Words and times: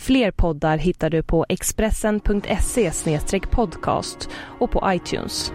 Fler 0.00 0.30
poddar 0.30 0.78
hittar 0.78 1.10
du 1.10 1.22
på 1.22 1.46
expressen.se 1.48 2.92
podcast 3.50 4.28
och 4.58 4.70
på 4.70 4.82
iTunes. 4.86 5.52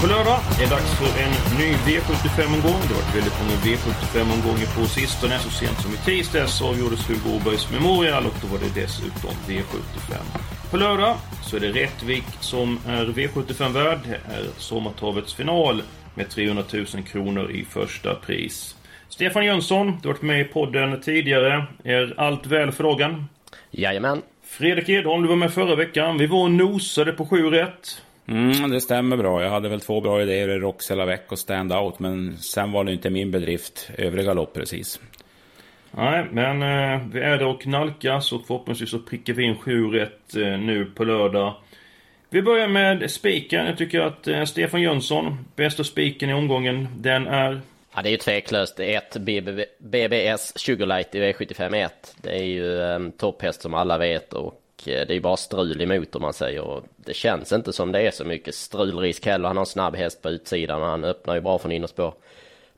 På 0.00 0.06
lördag 0.06 0.40
är 0.58 0.62
det 0.62 0.70
dags 0.70 0.98
för 0.98 1.22
en 1.22 1.58
ny 1.58 1.72
V75-omgång. 1.72 2.62
Det 2.62 2.94
har 2.94 3.02
varit 3.02 3.16
väldigt 3.16 3.38
många 3.40 3.56
V75-omgångar 3.64 4.80
på 4.80 4.86
sistone. 4.86 5.38
Så 5.38 5.50
sent 5.50 5.80
som 5.80 5.92
i 5.92 5.96
tisdags 5.96 6.62
avgjordes 6.62 7.08
Hugo 7.08 7.36
Åbergs 7.36 7.70
Memorial 7.70 8.26
och 8.26 8.34
då 8.42 8.46
var 8.46 8.58
det 8.58 8.80
dessutom 8.80 9.30
V75. 9.46 10.57
På 10.70 10.76
lördag 10.76 11.16
så 11.42 11.56
är 11.56 11.60
det 11.60 11.72
Rättvik 11.72 12.24
som 12.40 12.78
är 12.86 13.06
V75-värd. 13.06 13.98
Det 14.04 14.34
är 14.34 14.44
Sommartravets 14.58 15.34
final 15.34 15.82
med 16.14 16.30
300 16.30 16.64
000 16.72 16.86
kronor 16.86 17.50
i 17.50 17.64
första 17.64 18.14
pris. 18.14 18.76
Stefan 19.08 19.44
Jönsson, 19.44 19.86
du 20.02 20.08
har 20.08 20.14
varit 20.14 20.22
med 20.22 20.40
i 20.40 20.44
podden 20.44 21.00
tidigare. 21.00 21.66
Är 21.84 22.14
allt 22.16 22.46
väl 22.46 22.72
för 22.72 22.84
dagen? 22.84 23.24
Jajamän. 23.70 24.22
Fredrik 24.44 24.88
Edholm, 24.88 25.22
du 25.22 25.28
var 25.28 25.36
med 25.36 25.52
förra 25.52 25.74
veckan. 25.74 26.18
Vi 26.18 26.26
var 26.26 26.42
och 26.42 26.50
nosade 26.50 27.12
på 27.12 27.26
7 27.26 27.50
rätt. 27.50 28.02
Mm, 28.28 28.70
det 28.70 28.80
stämmer 28.80 29.16
bra. 29.16 29.42
Jag 29.42 29.50
hade 29.50 29.68
väl 29.68 29.80
två 29.80 30.00
bra 30.00 30.22
idéer 30.22 30.48
i 30.48 30.58
Roxella 30.58 31.04
Väck 31.04 31.32
och 31.32 31.38
Stand 31.38 31.72
Out, 31.72 31.98
men 31.98 32.36
sen 32.38 32.72
var 32.72 32.84
det 32.84 32.92
inte 32.92 33.10
min 33.10 33.30
bedrift. 33.30 33.90
Övriga 33.98 34.34
lopp 34.34 34.54
precis. 34.54 35.00
Nej, 35.90 36.26
men 36.32 36.62
eh, 36.62 37.06
vi 37.12 37.20
är 37.20 37.38
där 37.38 37.46
och 37.46 37.66
nalkas 37.66 38.32
och 38.32 38.46
förhoppningsvis 38.46 38.90
så 38.90 38.98
prickar 38.98 39.32
vi 39.32 39.44
in 39.44 39.56
sju 39.56 39.86
rätt 39.86 40.36
eh, 40.36 40.58
nu 40.58 40.84
på 40.84 41.04
lördag. 41.04 41.54
Vi 42.30 42.42
börjar 42.42 42.68
med 42.68 43.10
spiken. 43.10 43.66
Jag 43.66 43.78
tycker 43.78 44.00
att 44.00 44.28
eh, 44.28 44.44
Stefan 44.44 44.82
Jönsson, 44.82 45.44
bästa 45.56 45.84
spiken 45.84 46.30
i 46.30 46.34
omgången, 46.34 46.88
den 46.96 47.26
är... 47.26 47.60
Ja, 47.94 48.02
det 48.02 48.08
är 48.08 48.10
ju 48.10 48.16
tveklöst 48.16 48.80
ett 48.80 49.16
BB, 49.16 49.64
BBS 49.78 50.58
Sugarlight 50.58 51.14
i 51.14 51.20
V75 51.20 51.88
Det 52.22 52.30
är 52.30 52.44
ju 52.44 52.82
en 52.82 53.12
topphäst 53.12 53.62
som 53.62 53.74
alla 53.74 53.98
vet 53.98 54.32
och 54.32 54.62
eh, 54.86 55.06
det 55.06 55.10
är 55.10 55.14
ju 55.14 55.20
bara 55.20 55.36
strul 55.36 55.80
emot 55.80 56.14
om 56.14 56.22
man 56.22 56.32
säger. 56.32 56.60
Och 56.60 56.84
det 56.96 57.14
känns 57.14 57.52
inte 57.52 57.72
som 57.72 57.92
det 57.92 58.00
är 58.00 58.10
så 58.10 58.24
mycket 58.24 58.54
strulrisk 58.54 59.26
heller. 59.26 59.48
Han 59.48 59.56
har 59.56 59.62
en 59.62 59.66
snabb 59.66 59.96
häst 59.96 60.22
på 60.22 60.30
utsidan 60.30 60.82
och 60.82 60.88
han 60.88 61.04
öppnar 61.04 61.34
ju 61.34 61.40
bra 61.40 61.58
från 61.58 61.72
innerspår 61.72 62.14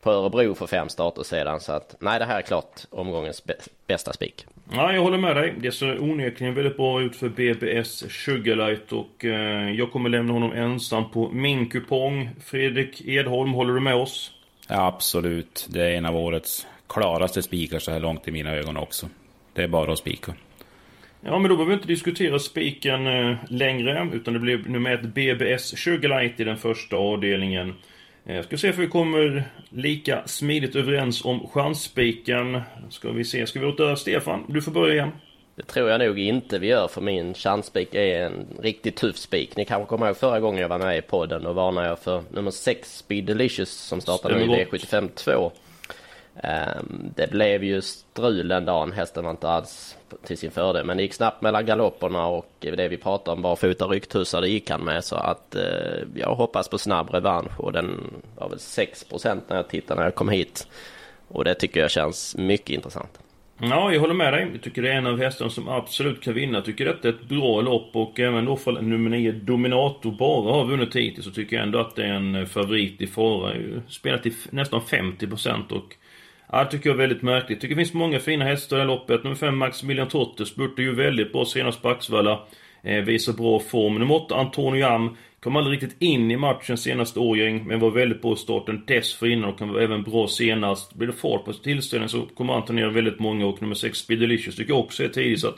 på 0.00 0.10
Örebro 0.10 0.54
för 0.54 0.66
fem 0.66 0.88
starter 0.88 1.22
sedan. 1.22 1.60
Så 1.60 1.72
att 1.72 1.96
nej, 2.00 2.18
det 2.18 2.24
här 2.24 2.38
är 2.38 2.42
klart 2.42 2.80
omgångens 2.90 3.44
bästa 3.86 4.12
spik. 4.12 4.46
Ja, 4.72 4.92
jag 4.92 5.02
håller 5.02 5.18
med 5.18 5.36
dig. 5.36 5.54
Det 5.60 5.72
ser 5.72 6.02
onekligen 6.02 6.54
väldigt 6.54 6.76
bra 6.76 7.02
ut 7.02 7.16
för 7.16 7.28
BBS 7.28 8.12
Sugarlight 8.12 8.92
och 8.92 9.24
eh, 9.24 9.70
jag 9.70 9.92
kommer 9.92 10.08
lämna 10.08 10.32
honom 10.32 10.52
ensam 10.52 11.10
på 11.10 11.28
min 11.28 11.68
kupong. 11.68 12.30
Fredrik 12.44 13.02
Edholm, 13.06 13.52
håller 13.52 13.74
du 13.74 13.80
med 13.80 13.94
oss? 13.94 14.32
Ja, 14.68 14.86
absolut. 14.86 15.66
Det 15.70 15.82
är 15.82 15.92
en 15.92 16.06
av 16.06 16.16
årets 16.16 16.66
klaraste 16.86 17.42
spikar 17.42 17.78
så 17.78 17.90
här 17.90 18.00
långt 18.00 18.28
i 18.28 18.30
mina 18.30 18.50
ögon 18.50 18.76
också. 18.76 19.08
Det 19.52 19.62
är 19.62 19.68
bara 19.68 19.92
att 19.92 19.98
spika. 19.98 20.34
Ja, 21.20 21.38
men 21.38 21.48
då 21.48 21.56
behöver 21.56 21.66
vi 21.66 21.74
inte 21.74 21.86
diskutera 21.86 22.38
spiken 22.38 23.06
eh, 23.06 23.36
längre. 23.48 24.10
Utan 24.12 24.34
det 24.34 24.40
blir 24.40 24.58
nummer 24.66 24.94
ett 24.94 25.02
BBS 25.02 25.78
Sugarlight 25.78 26.40
i 26.40 26.44
den 26.44 26.56
första 26.56 26.96
avdelningen. 26.96 27.74
Jag 28.30 28.38
eh, 28.38 28.44
ska 28.44 28.56
se 28.56 28.70
om 28.70 28.76
vi 28.76 28.86
kommer 28.86 29.44
lika 29.68 30.22
smidigt 30.26 30.76
överens 30.76 31.24
om 31.24 31.48
chansspiken. 31.48 32.60
Ska 32.90 33.12
vi 33.12 33.24
se. 33.24 33.46
Ska 33.46 33.60
vi 33.60 33.66
låta 33.66 33.96
Stefan, 33.96 34.44
du 34.48 34.62
får 34.62 34.72
börja 34.72 34.94
igen. 34.94 35.10
Det 35.56 35.62
tror 35.62 35.90
jag 35.90 36.00
nog 36.00 36.18
inte 36.18 36.58
vi 36.58 36.66
gör 36.66 36.88
för 36.88 37.00
min 37.00 37.34
chansspik 37.34 37.94
är 37.94 38.26
en 38.26 38.46
riktigt 38.62 38.96
tuff 38.96 39.16
spik. 39.16 39.56
Ni 39.56 39.64
kanske 39.64 39.88
kommer 39.88 40.06
ihåg 40.06 40.16
förra 40.16 40.40
gången 40.40 40.60
jag 40.60 40.68
var 40.68 40.78
med 40.78 40.98
i 40.98 41.02
podden. 41.02 41.42
Då 41.42 41.52
varnade 41.52 41.86
jag 41.86 41.98
för 41.98 42.22
nummer 42.30 42.50
6 42.50 42.96
Speed 42.96 43.24
Delicious 43.24 43.70
som 43.70 44.00
startade 44.00 44.40
i 44.40 44.46
V75 44.46 45.08
2. 45.14 45.52
Ehm, 46.42 47.12
det 47.16 47.30
blev 47.30 47.64
ju 47.64 47.80
strul 47.80 48.48
den 48.48 48.64
dagen. 48.64 48.92
Hästen 48.92 49.24
var 49.24 49.30
inte 49.30 49.48
alls 49.48 49.96
till 50.24 50.38
sin 50.38 50.50
fördel. 50.50 50.84
Men 50.84 50.96
det 50.96 51.02
gick 51.02 51.14
snabbt 51.14 51.42
mellan 51.42 51.66
galopperna 51.66 52.26
och 52.26 52.52
det 52.58 52.88
vi 52.88 52.96
pratade 52.96 53.36
om 53.36 53.42
barfota 53.42 53.86
rycktussar 53.86 54.40
det 54.40 54.48
gick 54.48 54.70
han 54.70 54.84
med. 54.84 55.04
Så 55.04 55.16
att 55.16 55.54
eh, 55.54 55.62
jag 56.14 56.34
hoppas 56.34 56.68
på 56.68 56.78
snabb 56.78 57.10
revansch 57.14 57.60
och 57.60 57.72
den 57.72 58.14
var 58.36 58.48
väl 58.48 58.58
6 58.58 59.06
när 59.24 59.56
jag 59.56 59.68
tittade 59.68 60.00
när 60.00 60.06
jag 60.06 60.14
kom 60.14 60.28
hit. 60.28 60.68
Och 61.28 61.44
det 61.44 61.54
tycker 61.54 61.80
jag 61.80 61.90
känns 61.90 62.36
mycket 62.36 62.70
intressant. 62.70 63.20
Ja, 63.62 63.92
jag 63.92 64.00
håller 64.00 64.14
med 64.14 64.32
dig. 64.32 64.48
Jag 64.52 64.62
tycker 64.62 64.82
det 64.82 64.92
är 64.92 64.96
en 64.96 65.06
av 65.06 65.18
hästarna 65.18 65.50
som 65.50 65.68
absolut 65.68 66.22
kan 66.22 66.34
vinna. 66.34 66.58
Jag 66.58 66.64
tycker 66.64 66.84
detta 66.84 67.08
är 67.08 67.12
ett 67.12 67.28
bra 67.28 67.60
lopp 67.60 67.96
och 67.96 68.20
även 68.20 68.44
då 68.44 68.56
för 68.56 68.72
nummer 68.72 69.10
9 69.10 69.32
Dominator 69.32 70.10
bara 70.10 70.52
har 70.52 70.64
vunnit 70.64 70.96
hittills 70.96 71.24
så 71.24 71.30
tycker 71.30 71.56
jag 71.56 71.62
ändå 71.62 71.78
att 71.78 71.96
det 71.96 72.04
är 72.04 72.12
en 72.12 72.46
favorit 72.46 73.02
i 73.02 73.06
fara. 73.06 73.54
Spelat 73.88 74.22
till 74.22 74.34
nästan 74.50 74.80
50% 74.80 75.72
och 75.72 75.96
Ja, 76.52 76.64
det 76.64 76.70
tycker 76.70 76.88
jag 76.88 76.94
är 76.94 76.98
väldigt 76.98 77.22
märkligt. 77.22 77.50
Jag 77.50 77.60
tycker 77.60 77.74
det 77.74 77.84
finns 77.84 77.94
många 77.94 78.18
fina 78.18 78.44
hästar 78.44 78.76
i 78.76 78.78
det 78.78 78.82
här 78.82 78.88
loppet. 78.88 79.24
Nummer 79.24 79.36
5 79.36 79.56
Maximilian 79.56 80.08
Totte 80.08 80.46
spurtade 80.46 80.82
ju 80.82 80.94
väldigt 80.94 81.32
bra 81.32 81.44
senast 81.44 81.82
på 81.82 81.88
Axvalla. 81.88 82.40
Eh, 82.82 83.04
visar 83.04 83.32
bra 83.32 83.60
form. 83.60 83.94
Nummer 83.94 84.14
8 84.14 84.36
Antonio 84.36 84.86
Am 84.86 85.16
kom 85.42 85.56
aldrig 85.56 85.82
riktigt 85.82 86.02
in 86.02 86.30
i 86.30 86.36
matchen 86.36 86.76
senaste 86.76 87.20
årgäng, 87.20 87.66
men 87.66 87.80
var 87.80 87.90
väldigt 87.90 88.22
bra 88.22 88.32
i 88.32 88.36
starten 88.36 88.82
dessförinnan 88.86 89.50
och 89.50 89.58
kan 89.58 89.68
vara 89.68 89.82
även 89.82 90.02
bra 90.02 90.28
senast. 90.28 90.94
Blir 90.94 91.06
det 91.06 91.12
fart 91.12 91.44
på 91.44 91.52
tillställningen 91.52 92.08
så 92.08 92.22
kommer 92.22 92.52
han 92.52 92.64
ta 92.64 92.72
ner 92.72 92.86
väldigt 92.86 93.18
många 93.18 93.46
och 93.46 93.62
nummer 93.62 93.74
6 93.74 93.98
Speedelicious 93.98 94.56
tycker 94.56 94.72
jag 94.72 94.80
också 94.80 95.04
är 95.04 95.08
tidig 95.08 95.40
så 95.40 95.48
att... 95.48 95.56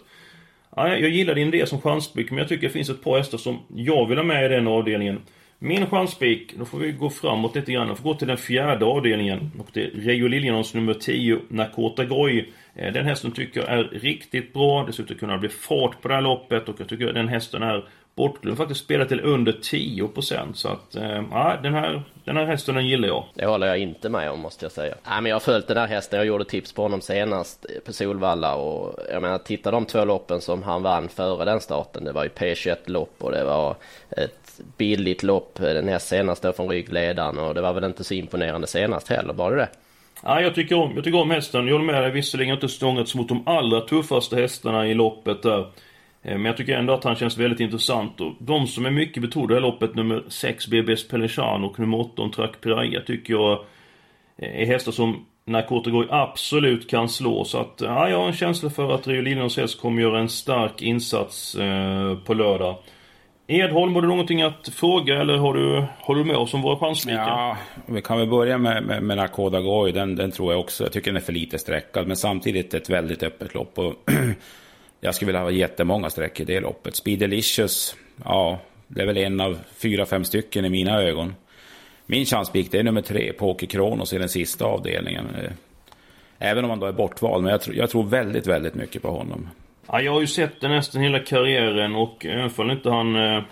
Ja, 0.77 0.89
jag 0.89 1.11
gillar 1.11 1.35
din 1.35 1.55
idé 1.55 1.67
som 1.67 1.81
chansbyck, 1.81 2.31
men 2.31 2.39
jag 2.39 2.49
tycker 2.49 2.67
det 2.67 2.73
finns 2.73 2.91
ett 2.91 3.05
par 3.05 3.19
hästar 3.19 3.39
som 3.39 3.59
jag 3.75 4.09
vill 4.09 4.19
ha 4.19 4.25
med 4.25 4.45
i 4.45 4.49
den 4.49 4.69
avdelningen. 4.69 5.21
Min 5.65 5.87
chanspik, 5.87 6.55
då 6.59 6.65
får 6.65 6.79
vi 6.79 6.93
gå 6.93 7.11
framåt 7.11 7.55
lite 7.55 7.73
grann. 7.73 7.89
Jag 7.89 7.99
får 7.99 8.05
gå 8.05 8.15
till 8.15 8.29
den 8.29 8.37
fjärde 8.37 8.85
avdelningen. 8.85 9.51
Och 9.59 9.69
det 9.73 9.85
är 9.85 9.91
Reijo 9.91 10.29
Liljans 10.29 10.75
nummer 10.75 10.95
10, 10.95 11.39
Nakota 11.49 12.05
Goy. 12.05 12.53
Eh, 12.75 12.93
den 12.93 13.07
hästen 13.07 13.33
tycker 13.33 13.61
jag 13.61 13.71
är 13.71 13.85
riktigt 13.85 14.53
bra. 14.53 14.85
Dessutom 14.87 15.17
kunna 15.17 15.39
bli 15.39 15.49
fart 15.49 16.01
på 16.03 16.09
det 16.09 16.15
här 16.15 16.23
loppet. 16.23 16.69
Och 16.69 16.81
jag 16.81 16.89
tycker 16.89 17.13
den 17.13 17.29
hästen 17.29 17.63
är 17.63 17.89
bortglömd. 18.15 18.59
Faktiskt 18.59 18.85
spelar 18.85 19.05
till 19.05 19.21
under 19.21 19.53
10%. 19.53 20.57
Så 20.57 20.69
att, 20.69 20.97
eh, 20.97 21.23
ja, 21.31 21.59
den 21.63 21.75
här, 21.75 22.03
den 22.25 22.37
här 22.37 22.45
hästen 22.45 22.75
den 22.75 22.87
gillar 22.87 23.09
jag. 23.09 23.25
Det 23.35 23.47
håller 23.47 23.67
jag 23.67 23.79
inte 23.79 24.09
med 24.09 24.31
om 24.31 24.41
måste 24.41 24.65
jag 24.65 24.73
säga. 24.73 24.95
Ja, 25.05 25.21
men 25.21 25.31
jag 25.31 25.37
har 25.37 25.41
följt 25.41 25.69
den 25.69 25.77
här 25.77 25.87
hästen. 25.87 26.17
Jag 26.17 26.27
gjorde 26.27 26.45
tips 26.45 26.73
på 26.73 26.83
honom 26.83 27.01
senast 27.01 27.67
på 27.85 27.93
Solvalla. 27.93 28.55
Och 28.55 28.99
jag 29.11 29.23
menar, 29.23 29.39
titta 29.39 29.71
de 29.71 29.87
två 29.87 30.05
loppen 30.05 30.41
som 30.41 30.63
han 30.63 30.83
vann 30.83 31.09
före 31.09 31.45
den 31.45 31.61
starten. 31.61 32.05
Det 32.05 32.13
var 32.13 32.23
ju 32.25 32.31
P21 32.31 32.77
lopp 32.87 33.15
och 33.19 33.33
det 33.33 33.45
var 33.45 33.77
ett 34.11 34.61
billigt 34.77 35.23
lopp 35.23 35.59
den 35.59 35.89
här 35.89 35.99
senaste 35.99 36.53
från 36.53 36.69
ryggledaren 36.69 37.39
och 37.39 37.55
det 37.55 37.61
var 37.61 37.73
väl 37.73 37.85
inte 37.85 38.05
så 38.05 38.15
imponerande 38.15 38.67
senast 38.67 39.09
heller, 39.09 39.33
var 39.33 39.51
det 39.51 39.57
det? 39.57 39.69
Ja, 40.25 40.41
jag 40.41 40.55
tycker 40.55 40.75
om, 40.75 40.93
jag 40.95 41.05
tycker 41.05 41.21
om 41.21 41.31
hästen. 41.31 41.67
Jag 41.67 41.75
håller 41.75 41.93
med 41.93 42.03
dig. 42.03 42.11
Visserligen 42.11 42.55
inte 42.55 42.69
stångats 42.69 43.15
mot 43.15 43.29
de 43.29 43.49
allra 43.49 43.81
tuffaste 43.81 44.37
hästarna 44.37 44.87
i 44.87 44.95
loppet 44.95 45.43
där. 45.43 45.67
Eh, 46.23 46.33
men 46.33 46.45
jag 46.45 46.57
tycker 46.57 46.77
ändå 46.77 46.93
att 46.93 47.05
han 47.05 47.17
känns 47.17 47.39
väldigt 47.39 47.61
intressant. 47.61 48.21
Och 48.21 48.33
de 48.39 48.67
som 48.67 48.87
är 48.87 48.91
mycket 48.91 49.23
betrodda 49.23 49.57
i 49.57 49.61
loppet, 49.61 49.95
nummer 49.95 50.25
6 50.29 50.67
BBS 50.69 51.09
Pellechan 51.09 51.65
och 51.65 51.79
nummer 51.79 52.01
8 52.01 52.29
Track 52.35 52.61
Piraya, 52.61 53.01
tycker 53.01 53.35
jag 53.35 53.53
eh, 54.39 54.63
är 54.63 54.67
hästar 54.67 54.93
som 54.93 55.27
Narkotigoj 55.45 56.07
absolut 56.11 56.91
kan 56.91 57.09
slå. 57.09 57.45
Så 57.45 57.59
att, 57.59 57.83
eh, 57.83 57.89
ja, 57.89 58.09
jag 58.09 58.19
har 58.19 58.27
en 58.27 58.33
känsla 58.33 58.71
för 58.71 58.95
att 58.95 59.07
Rio 59.07 59.23
Liljeholms 59.23 59.57
häst 59.57 59.81
kommer 59.81 60.03
göra 60.03 60.21
en 60.21 60.29
stark 60.29 60.83
insats 60.83 61.55
eh, 61.55 62.19
på 62.19 62.35
lördag. 62.35 62.77
Edholm, 63.47 63.95
har 63.95 64.03
du 64.03 64.09
någonting 64.09 64.43
att 64.43 64.69
fråga 64.69 65.21
eller 65.21 65.37
har 65.37 65.55
du, 65.55 65.85
håller 65.99 66.21
du 66.21 66.27
med 66.27 66.37
oss 66.37 66.55
om 66.55 66.63
våra 66.63 66.79
chansspikar? 66.79 67.29
Ja, 67.29 67.57
vi 67.87 68.03
kan 68.03 68.19
väl 68.19 68.29
börja 68.29 68.59
med, 68.59 68.83
med, 68.83 69.03
med 69.03 69.17
Nakoda 69.17 69.61
Goy. 69.61 69.93
Den, 69.93 70.17
den 70.17 70.31
tror 70.31 70.53
jag 70.53 70.61
också, 70.61 70.85
jag 70.85 70.93
tycker 70.93 71.11
den 71.11 71.17
är 71.17 71.25
för 71.25 71.33
lite 71.33 71.59
sträckad. 71.59 72.07
Men 72.07 72.17
samtidigt 72.17 72.75
ett 72.75 72.91
väldigt 72.91 73.23
öppet 73.23 73.55
lopp. 73.55 73.79
Och 73.79 73.95
jag 75.05 75.15
skulle 75.15 75.27
vilja 75.27 75.41
ha 75.41 75.51
jättemånga 75.51 76.11
streck 76.11 76.41
i 76.41 76.45
det 76.45 76.61
loppet. 76.61 76.97
Speed 76.97 77.19
Delicious, 77.19 77.97
ja, 78.25 78.61
det 78.89 79.03
är 79.03 79.07
väl 79.07 79.17
en 79.17 79.41
av 79.41 79.59
fyra, 79.77 80.07
fem 80.07 80.25
stycken 80.25 80.65
i 80.65 80.69
mina 80.69 81.03
ögon. 81.03 81.35
Min 82.07 82.25
chanspik 82.25 82.71
det 82.71 82.79
är 82.79 82.83
nummer 82.83 83.01
tre, 83.03 83.33
Poker 83.33 83.67
Kronos 83.67 84.13
i 84.13 84.19
den 84.19 84.29
sista 84.29 84.65
avdelningen. 84.65 85.27
Eh, 85.35 85.53
även 86.39 86.65
om 86.65 86.71
han 86.71 86.81
då 86.81 86.87
är 86.87 86.93
bortvald, 86.93 87.45
men 87.45 87.53
jag, 87.53 87.77
jag 87.77 87.91
tror 87.91 88.05
väldigt, 88.05 88.47
väldigt 88.47 88.75
mycket 88.75 89.03
på 89.03 89.11
honom. 89.11 89.49
Ja, 89.87 90.01
jag 90.01 90.13
har 90.13 90.21
ju 90.21 90.27
sett 90.27 90.61
den 90.61 90.71
nästan 90.71 91.03
hela 91.03 91.19
karriären 91.19 91.95
och 91.95 92.27
även 92.27 92.51
om 92.57 92.71
inte 92.71 92.91
han 92.91 93.17
eh, 93.17 93.43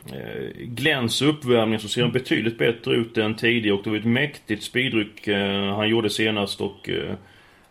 glänser 0.57 1.27
uppvärmningen 1.27 1.81
så 1.81 1.89
ser 1.89 2.03
han 2.03 2.13
betydligt 2.13 2.59
bättre 2.59 2.95
ut 2.95 3.19
än 3.19 3.35
tidigare 3.35 3.77
och 3.77 3.85
det 3.85 3.91
var 3.91 3.97
ett 3.97 4.05
mäktigt 4.05 4.63
speedryck 4.63 5.29
eh, 5.29 5.75
han 5.77 5.89
gjorde 5.89 6.11
senast 6.11 6.61
och 6.61 6.91
eh, 6.91 7.15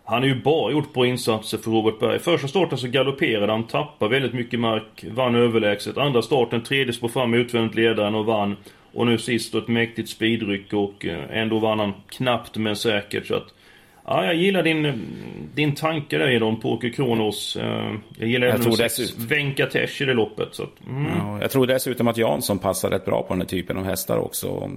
han 0.10 0.22
har 0.22 0.28
ju 0.28 0.42
bara 0.42 0.72
gjort 0.72 0.94
bra 0.94 1.06
insatser 1.06 1.58
för 1.58 1.72
Robert 1.72 2.00
Berg. 2.00 2.20
Första 2.20 2.48
starten 2.48 2.78
så 2.78 2.88
galopperade 2.88 3.52
han, 3.52 3.64
tappade 3.64 4.12
väldigt 4.12 4.34
mycket 4.34 4.60
mark, 4.60 5.06
vann 5.12 5.36
överlägset. 5.36 5.98
Andra 5.98 6.22
starten, 6.22 6.64
tredje 6.64 6.94
spår 6.94 7.08
fram 7.08 7.34
utvändigt 7.34 7.76
ledaren 7.76 8.16
och 8.16 8.26
vann. 8.26 8.56
Och 8.94 9.08
nu 9.08 9.18
sist 9.18 9.52
då 9.52 9.58
ett 9.58 9.68
mäktigt 9.68 10.10
speedryck 10.10 10.74
och 10.74 11.06
eh, 11.06 11.38
ändå 11.38 11.60
vann 11.60 11.80
han 11.80 11.94
knappt 12.10 12.58
men 12.58 12.76
säkert. 12.76 13.28
Så 13.28 13.36
att, 13.36 13.54
ja, 14.06 14.26
jag 14.26 14.36
gillar 14.36 14.64
din, 14.64 15.02
din 15.56 15.76
tanke 15.76 16.18
där 16.18 16.30
Edon 16.30 16.60
på 16.60 16.74
Åke 16.74 16.90
Kronos. 16.90 17.56
Eh, 17.56 17.94
jag 18.18 18.30
gillar 18.30 18.48
jag 18.48 18.56
även 18.56 18.72
dessutom... 18.72 19.28
Venkatesh 19.28 20.02
i 20.02 20.06
det 20.06 20.14
loppet. 20.14 20.48
Så 20.52 20.64
att, 20.64 20.88
mm. 20.88 21.12
ja, 21.18 21.42
jag 21.42 21.52
tror 21.52 21.68
dessutom 21.68 22.08
att 22.08 22.18
Jansson 22.18 22.60
passar 22.60 22.90
rätt 22.90 23.06
bra 23.06 23.24
på 23.24 23.34
den 23.34 23.42
här 23.42 23.48
typen 23.48 23.78
av 23.78 23.86
hästar 23.86 24.18
också. 24.18 24.72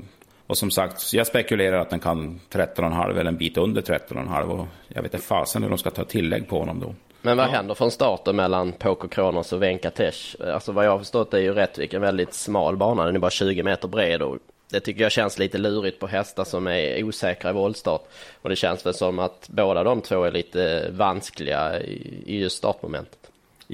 Och 0.46 0.58
som 0.58 0.70
sagt, 0.70 1.12
jag 1.12 1.26
spekulerar 1.26 1.78
att 1.78 1.90
den 1.90 2.00
kan 2.00 2.40
13,5 2.50 3.10
eller 3.10 3.24
en 3.24 3.36
bit 3.36 3.56
under 3.56 3.82
13,5 3.82 4.42
och 4.42 4.66
jag 4.88 5.02
vet 5.02 5.14
inte 5.14 5.26
fasen 5.26 5.62
hur 5.62 5.70
de 5.70 5.78
ska 5.78 5.90
ta 5.90 6.04
tillägg 6.04 6.48
på 6.48 6.58
honom 6.58 6.80
då. 6.80 6.94
Men 7.22 7.36
vad 7.36 7.46
ja. 7.46 7.50
händer 7.50 7.74
från 7.74 7.90
starten 7.90 8.36
mellan 8.36 8.72
Poker 8.72 9.08
Kronos 9.08 9.52
och 9.52 9.62
Venkatesh? 9.62 10.36
Alltså 10.54 10.72
vad 10.72 10.86
jag 10.86 10.90
har 10.90 10.98
förstått 10.98 11.34
är 11.34 11.38
ju 11.38 11.54
Rättvik 11.54 11.94
en 11.94 12.00
väldigt 12.00 12.34
smal 12.34 12.76
bana, 12.76 13.04
den 13.04 13.16
är 13.16 13.20
bara 13.20 13.30
20 13.30 13.62
meter 13.62 13.88
bred 13.88 14.22
och 14.22 14.38
det 14.72 14.80
tycker 14.80 15.02
jag 15.02 15.12
känns 15.12 15.38
lite 15.38 15.58
lurigt 15.58 16.00
på 16.00 16.06
hästar 16.06 16.44
som 16.44 16.66
är 16.66 17.04
osäkra 17.04 17.50
i 17.50 17.52
voltstart. 17.52 18.02
Och 18.42 18.48
det 18.48 18.56
känns 18.56 18.86
väl 18.86 18.94
som 18.94 19.18
att 19.18 19.48
båda 19.48 19.84
de 19.84 20.00
två 20.00 20.24
är 20.24 20.32
lite 20.32 20.90
vanskliga 20.90 21.80
i 21.80 22.40
just 22.40 22.56
startmomentet. 22.56 23.21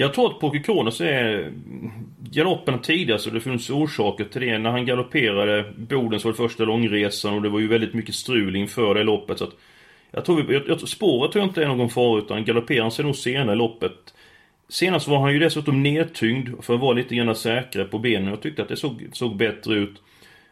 Jag 0.01 0.15
tror 0.15 0.27
att 0.27 0.41
Poker 0.41 0.59
Kronos 0.59 1.01
är 1.01 1.53
galoppen 2.19 2.81
tidigare 2.81 3.19
så 3.19 3.31
det 3.31 3.41
finns 3.41 3.71
orsaker 3.71 4.25
till 4.25 4.41
det. 4.41 4.59
När 4.59 4.71
han 4.71 4.87
galopperade 4.87 5.73
Boden 5.77 6.21
så 6.21 6.29
var 6.29 6.33
det 6.33 6.37
första 6.37 6.65
långresan 6.65 7.35
och 7.35 7.43
det 7.43 7.49
var 7.49 7.61
ju 7.61 7.69
väldigt 7.69 7.95
mycket 7.95 8.15
strul 8.15 8.57
inför 8.57 8.95
det 8.95 9.03
loppet. 9.03 9.39
Så 9.39 9.45
att 9.45 9.57
jag 10.11 10.25
tror 10.25 10.43
vi, 10.43 10.63
jag, 10.69 10.89
spåret 10.89 11.33
tror 11.33 11.43
jag 11.43 11.51
inte 11.51 11.63
är 11.63 11.69
någon 11.69 11.91
fara 11.91 12.19
utan 12.19 12.45
galopperar 12.45 12.91
sig 12.91 13.05
nog 13.05 13.17
senare 13.17 13.53
i 13.53 13.57
loppet. 13.57 14.15
Senast 14.69 15.09
var 15.09 15.19
han 15.19 15.33
ju 15.33 15.39
dessutom 15.39 15.83
nedtyngd 15.83 16.65
för 16.65 16.75
att 16.75 16.81
vara 16.81 16.93
lite 16.93 17.15
grann 17.15 17.35
säkrare 17.35 17.85
på 17.85 17.99
benen. 17.99 18.29
Jag 18.29 18.43
tyckte 18.43 18.63
att 18.63 18.69
det 18.69 18.77
såg, 18.77 19.09
såg 19.13 19.37
bättre 19.37 19.75
ut. 19.75 20.03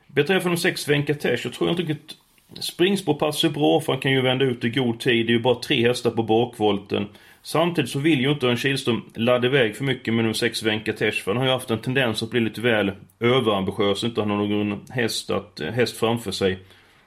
Beträffande 0.07 0.57
de 0.57 0.61
sex 0.61 0.89
Venkatesh 0.89 1.43
så 1.43 1.51
tror 1.51 1.69
jag 1.69 1.73
inte 1.73 1.93
riktigt 1.93 2.17
Springspår 2.61 3.15
passar 3.15 3.49
bra 3.49 3.81
för 3.81 3.93
han 3.93 4.03
kan 4.03 4.13
ju 4.13 4.21
vända 4.21 4.45
ut 4.45 4.65
i 4.65 4.71
god 4.71 5.01
tid. 5.01 5.27
Det 5.27 5.31
är 5.31 5.35
ju 5.35 5.43
bara 5.43 5.55
tre 5.55 5.89
hästar 5.89 6.11
på 6.11 6.23
bakvolten. 6.23 7.09
Samtidigt 7.47 7.91
så 7.91 7.99
vill 7.99 8.21
ju 8.21 8.31
inte 8.31 8.47
Örn 8.47 8.57
Kihlström 8.57 9.03
ladda 9.15 9.47
iväg 9.47 9.77
för 9.77 9.85
mycket 9.85 10.15
med 10.15 10.25
nummer 10.25 10.35
6 10.35 10.63
Venkatesh 10.63 11.23
för 11.23 11.31
han 11.31 11.37
har 11.37 11.45
ju 11.45 11.53
haft 11.53 11.71
en 11.71 11.79
tendens 11.79 12.23
att 12.23 12.31
bli 12.31 12.41
lite 12.41 12.61
väl 12.61 12.93
överambitiös 13.21 14.03
och 14.03 14.09
inte 14.09 14.21
ha 14.21 14.29
någon 14.29 14.81
häst, 14.91 15.31
att, 15.31 15.61
häst 15.61 15.97
framför 15.97 16.31
sig. 16.31 16.59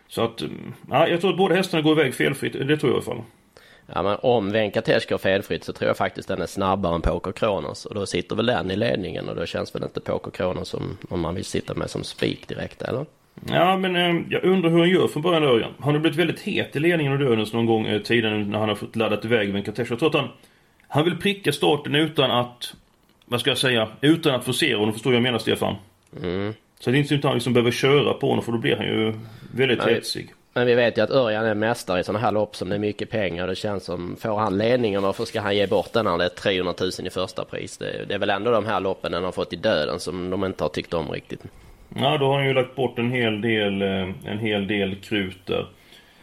Så 0.07 0.23
att, 0.23 0.41
eh, 0.41 0.47
ja, 0.89 1.07
jag 1.07 1.21
tror 1.21 1.31
att 1.31 1.37
båda 1.37 1.55
hästarna 1.55 1.83
går 1.83 1.99
iväg 1.99 2.15
felfritt, 2.15 2.53
det 2.53 2.77
tror 2.77 2.91
jag 2.91 2.91
i 2.91 2.93
alla 2.93 3.01
fall. 3.01 3.23
Ja 3.93 4.03
men 4.03 4.17
om 4.21 4.51
Venkatesh 4.51 5.09
går 5.09 5.17
felfritt 5.17 5.63
så 5.63 5.73
tror 5.73 5.87
jag 5.87 5.97
faktiskt 5.97 6.27
den 6.27 6.41
är 6.41 6.45
snabbare 6.45 6.95
än 6.95 7.01
Poker 7.01 7.31
Kronos 7.31 7.85
och 7.85 7.95
då 7.95 8.05
sitter 8.05 8.35
väl 8.35 8.45
den 8.45 8.71
i 8.71 8.75
ledningen 8.75 9.29
och 9.29 9.35
då 9.35 9.45
känns 9.45 9.75
väl 9.75 9.83
inte 9.83 10.01
Poker 10.01 10.31
Kronos 10.31 10.69
som 10.69 10.97
om 11.09 11.19
man 11.19 11.35
vill 11.35 11.45
sitta 11.45 11.73
med 11.73 11.89
som 11.89 12.03
spik 12.03 12.47
direkt 12.47 12.81
eller? 12.81 13.05
Ja, 13.47 13.77
men 13.77 13.95
eh, 13.95 14.21
jag 14.29 14.43
undrar 14.43 14.69
hur 14.69 14.79
han 14.79 14.89
gör 14.89 15.07
från 15.07 15.21
början 15.21 15.43
Örjan. 15.43 15.71
Han 15.79 15.93
har 15.93 15.99
blivit 15.99 16.19
väldigt 16.19 16.39
het 16.39 16.75
i 16.75 16.79
ledningen 16.79 17.13
och 17.13 17.19
dödens 17.19 17.53
någon 17.53 17.65
gång 17.65 17.87
eh, 17.87 18.01
tidigare 18.01 18.37
när 18.37 18.59
han 18.59 18.69
har 18.69 18.75
fått 18.75 18.95
laddat 18.95 19.25
iväg 19.25 19.53
Venkatesh. 19.53 19.91
Jag 19.91 19.99
tror 19.99 20.09
att 20.09 20.15
han... 20.15 20.29
Han 20.87 21.03
vill 21.03 21.17
pricka 21.17 21.51
starten 21.51 21.95
utan 21.95 22.31
att... 22.31 22.73
Vad 23.25 23.39
ska 23.39 23.49
jag 23.49 23.57
säga? 23.57 23.87
Utan 24.01 24.35
att 24.35 24.45
forcera 24.45 24.77
honom, 24.77 24.93
förstår 24.93 25.13
jag 25.13 25.23
menar 25.23 25.39
Stefan? 25.39 25.75
Mm. 26.23 26.53
Så 26.79 26.91
det 26.91 26.97
är 26.97 26.99
inte 26.99 27.09
så 27.09 27.15
att 27.15 27.23
han 27.23 27.33
liksom 27.33 27.53
behöver 27.53 27.71
köra 27.71 28.13
på 28.13 28.29
honom 28.29 28.43
för 28.43 28.51
då 28.51 28.57
blir 28.57 28.75
han 28.75 28.85
ju 28.85 29.13
väldigt 29.51 29.83
hetsig. 29.83 30.33
Men 30.53 30.67
vi 30.67 30.75
vet 30.75 30.97
ju 30.97 31.01
att 31.01 31.09
Örjan 31.09 31.45
är 31.45 31.55
mästare 31.55 31.99
i 31.99 32.03
sådana 32.03 32.19
här 32.19 32.31
lopp 32.31 32.55
som 32.55 32.69
det 32.69 32.75
är 32.75 32.79
mycket 32.79 33.09
pengar. 33.09 33.47
Det 33.47 33.55
känns 33.55 33.83
som, 33.83 34.15
får 34.19 34.37
han 34.37 34.57
ledningen 34.57 35.01
varför 35.01 35.25
ska 35.25 35.41
han 35.41 35.55
ge 35.55 35.67
bort 35.67 35.93
den 35.93 36.05
när 36.05 36.17
det 36.17 36.25
är 36.25 36.29
300 36.29 36.73
000 36.79 36.91
i 37.07 37.09
första 37.09 37.45
pris? 37.45 37.77
Det, 37.77 38.05
det 38.07 38.13
är 38.13 38.19
väl 38.19 38.29
ändå 38.29 38.51
de 38.51 38.65
här 38.65 38.79
loppen 38.79 39.11
den 39.11 39.23
har 39.23 39.31
fått 39.31 39.53
i 39.53 39.55
döden 39.55 39.99
som 39.99 40.29
de 40.29 40.45
inte 40.45 40.63
har 40.63 40.69
tyckt 40.69 40.93
om 40.93 41.11
riktigt. 41.11 41.41
Ja, 41.95 42.17
då 42.17 42.25
har 42.25 42.37
han 42.37 42.47
ju 42.47 42.53
lagt 42.53 42.75
bort 42.75 42.99
en 42.99 43.11
hel 43.11 43.41
del, 43.41 43.81
eh, 43.81 44.09
en 44.25 44.39
hel 44.39 44.67
del 44.67 44.95
krut 44.95 45.45
där. 45.45 45.67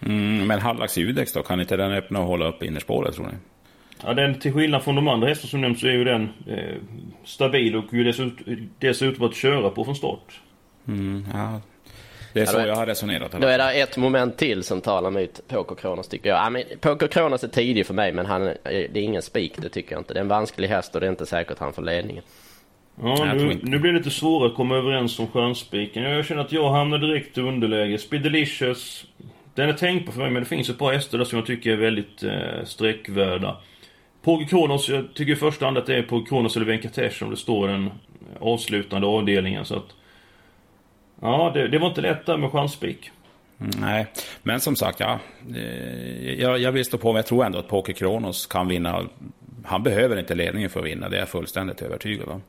Mm, 0.01 0.47
men 0.47 0.61
Hallax 0.61 0.99
Judex 0.99 1.33
då? 1.33 1.43
Kan 1.43 1.61
inte 1.61 1.77
den 1.77 1.93
öppna 1.93 2.21
och 2.21 2.27
hålla 2.27 2.49
upp 2.49 2.63
innerspåret 2.63 3.15
tror 3.15 3.27
ni? 3.27 3.33
Ja, 4.05 4.15
den 4.15 4.39
till 4.41 4.53
skillnad 4.53 4.83
från 4.83 4.95
de 4.95 5.09
andra 5.09 5.29
hästarna 5.29 5.51
som 5.51 5.61
nämnts 5.61 5.81
så 5.81 5.87
är 5.87 5.93
ju 5.93 6.05
den 6.05 6.29
eh, 6.49 6.75
stabil 7.25 7.77
och 7.77 7.85
ju 7.93 8.05
dessutom, 8.05 8.69
dessutom 8.79 9.27
att 9.27 9.35
köra 9.35 9.71
på 9.71 9.85
från 9.85 9.97
start. 9.97 10.41
Mm, 10.89 11.27
ja. 11.33 11.61
Det 12.33 12.41
är 12.41 12.47
så 12.47 12.59
ja, 12.59 12.67
jag 12.67 12.77
har 12.77 12.87
resonerat. 12.87 13.33
Då 13.33 13.47
är 13.47 13.59
det 13.59 13.73
ett 13.73 13.97
moment 13.97 14.37
till 14.37 14.63
som 14.63 14.81
talar 14.81 15.11
mot 15.11 15.49
Poker 15.49 15.75
Kronos 15.75 16.09
tycker 16.09 16.29
jag. 16.29 16.39
Ja, 16.39 16.51
men 16.51 16.63
Poker 16.81 17.07
Kronos 17.07 17.45
är 17.45 17.49
tidig 17.49 17.87
för 17.87 17.95
mig 17.95 18.13
men 18.13 18.27
han, 18.27 18.43
det 18.65 18.97
är 18.97 19.03
ingen 19.03 19.23
spik, 19.23 19.53
det 19.57 19.69
tycker 19.69 19.93
jag 19.93 20.01
inte. 20.01 20.15
Det 20.15 20.21
är 20.21 20.23
en 20.23 20.29
vansklig 20.29 20.69
häst 20.69 20.95
och 20.95 21.01
det 21.01 21.07
är 21.07 21.11
inte 21.11 21.27
säkert 21.27 21.59
han 21.59 21.73
får 21.73 21.83
ledningen. 21.83 22.25
Ja, 23.02 23.34
nu, 23.34 23.58
nu 23.62 23.78
blir 23.78 23.93
det 23.93 23.98
lite 23.98 24.10
svårare 24.10 24.48
att 24.48 24.56
komma 24.56 24.76
överens 24.76 25.19
om 25.19 25.26
stjärnspiken. 25.26 26.02
Jag 26.02 26.26
känner 26.26 26.40
att 26.40 26.52
jag 26.52 26.70
hamnar 26.70 26.98
direkt 26.98 27.38
i 27.38 27.40
underläge. 27.40 27.98
Speedelicious. 27.98 29.06
Den 29.54 29.69
är 29.69 29.72
tänkbar 29.72 30.12
för 30.12 30.20
mig, 30.20 30.31
men 30.31 30.43
det 30.43 30.48
finns 30.48 30.70
ett 30.70 30.78
par 30.78 30.93
hästar 30.93 31.19
där 31.19 31.25
som 31.25 31.38
jag 31.38 31.46
tycker 31.46 31.70
är 31.70 31.76
väldigt 31.76 32.22
eh, 32.22 32.64
sträckvärda. 32.64 33.56
Påge 34.22 34.44
Kronos, 34.44 34.88
jag 34.88 35.14
tycker 35.14 35.32
i 35.32 35.37
första 35.37 35.64
hand 35.64 35.78
att 35.78 35.87
det 35.87 35.96
är 35.96 36.02
på 36.02 36.25
Kronos 36.25 36.56
eller 36.56 36.66
Venkatesh 36.66 37.19
som 37.19 37.31
det 37.31 37.37
står 37.37 37.69
i 37.69 37.72
den 37.72 37.90
avslutande 38.40 39.06
avdelningen. 39.06 39.64
Så 39.64 39.76
att, 39.76 39.94
ja, 41.20 41.50
det, 41.54 41.69
det 41.69 41.78
var 41.78 41.88
inte 41.88 42.00
lätt 42.00 42.26
där 42.26 42.37
med 42.37 42.50
chanspik. 42.50 43.10
Mm, 43.60 43.70
nej, 43.81 44.06
men 44.43 44.60
som 44.60 44.76
sagt, 44.76 45.00
ja. 45.00 45.19
Jag, 46.38 46.58
jag 46.58 46.72
vill 46.72 46.84
stå 46.84 46.98
på, 46.98 47.08
men 47.08 47.16
jag 47.16 47.26
tror 47.26 47.44
ändå 47.44 47.58
att 47.58 47.69
Poker 47.69 47.93
Kronos 47.93 48.46
kan 48.46 48.69
vinna. 48.69 49.02
Han 49.64 49.82
behöver 49.82 50.19
inte 50.19 50.34
ledningen 50.34 50.70
för 50.70 50.81
att 50.81 50.87
vinna, 50.87 51.08
det 51.08 51.16
är 51.16 51.20
jag 51.20 51.28
fullständigt 51.28 51.82
övertygad 51.82 52.28
om. 52.28 52.43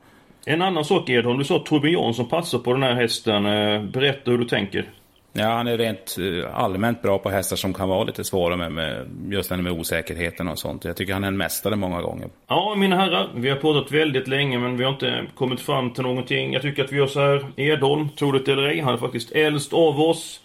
En 0.44 0.62
annan 0.62 0.84
sak 0.84 1.08
Edholm, 1.08 1.38
du 1.38 1.44
sa 1.44 1.56
att 1.56 1.66
Torbjörn 1.66 1.92
Jansson 1.92 2.28
passar 2.28 2.58
på 2.58 2.72
den 2.72 2.82
här 2.82 2.94
hästen. 2.94 3.46
Eh, 3.46 3.82
berätta 3.82 4.30
hur 4.30 4.38
du 4.38 4.44
tänker. 4.44 4.88
Ja, 5.32 5.46
han 5.46 5.66
är 5.66 5.78
rent 5.78 6.16
eh, 6.18 6.56
allmänt 6.56 7.02
bra 7.02 7.18
på 7.18 7.30
hästar 7.30 7.56
som 7.56 7.74
kan 7.74 7.88
vara 7.88 8.04
lite 8.04 8.24
svåra 8.24 8.56
med, 8.56 8.72
med 8.72 9.06
just 9.30 9.48
den 9.48 9.62
med 9.62 9.72
osäkerheten 9.72 10.48
och 10.48 10.58
sånt. 10.58 10.84
Jag 10.84 10.96
tycker 10.96 11.12
han 11.12 11.24
är 11.24 11.28
en 11.28 11.36
mästare 11.36 11.76
många 11.76 12.02
gånger. 12.02 12.28
Ja, 12.48 12.74
mina 12.76 12.96
herrar. 12.96 13.28
Vi 13.34 13.50
har 13.50 13.56
pratat 13.56 13.92
väldigt 13.92 14.28
länge 14.28 14.58
men 14.58 14.76
vi 14.76 14.84
har 14.84 14.90
inte 14.90 15.26
kommit 15.34 15.60
fram 15.60 15.90
till 15.90 16.02
någonting. 16.02 16.52
Jag 16.52 16.62
tycker 16.62 16.84
att 16.84 16.92
vi 16.92 16.96
gör 16.96 17.06
så 17.06 17.20
här. 17.20 17.46
Edholm, 17.56 18.08
tror 18.08 18.32
det 18.32 18.52
eller 18.52 18.68
ej, 18.68 18.80
han 18.80 18.94
är 18.94 18.98
faktiskt 18.98 19.32
äldst 19.32 19.72
av 19.72 20.00
oss. 20.00 20.40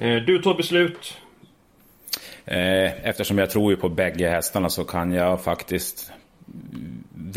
Eh, 0.00 0.16
du 0.16 0.38
tar 0.38 0.54
beslut. 0.54 1.18
Eftersom 2.46 3.38
jag 3.38 3.50
tror 3.50 3.72
ju 3.72 3.76
på 3.76 3.88
bägge 3.88 4.28
hästarna 4.28 4.68
så 4.68 4.84
kan 4.84 5.12
jag 5.12 5.44
faktiskt 5.44 6.12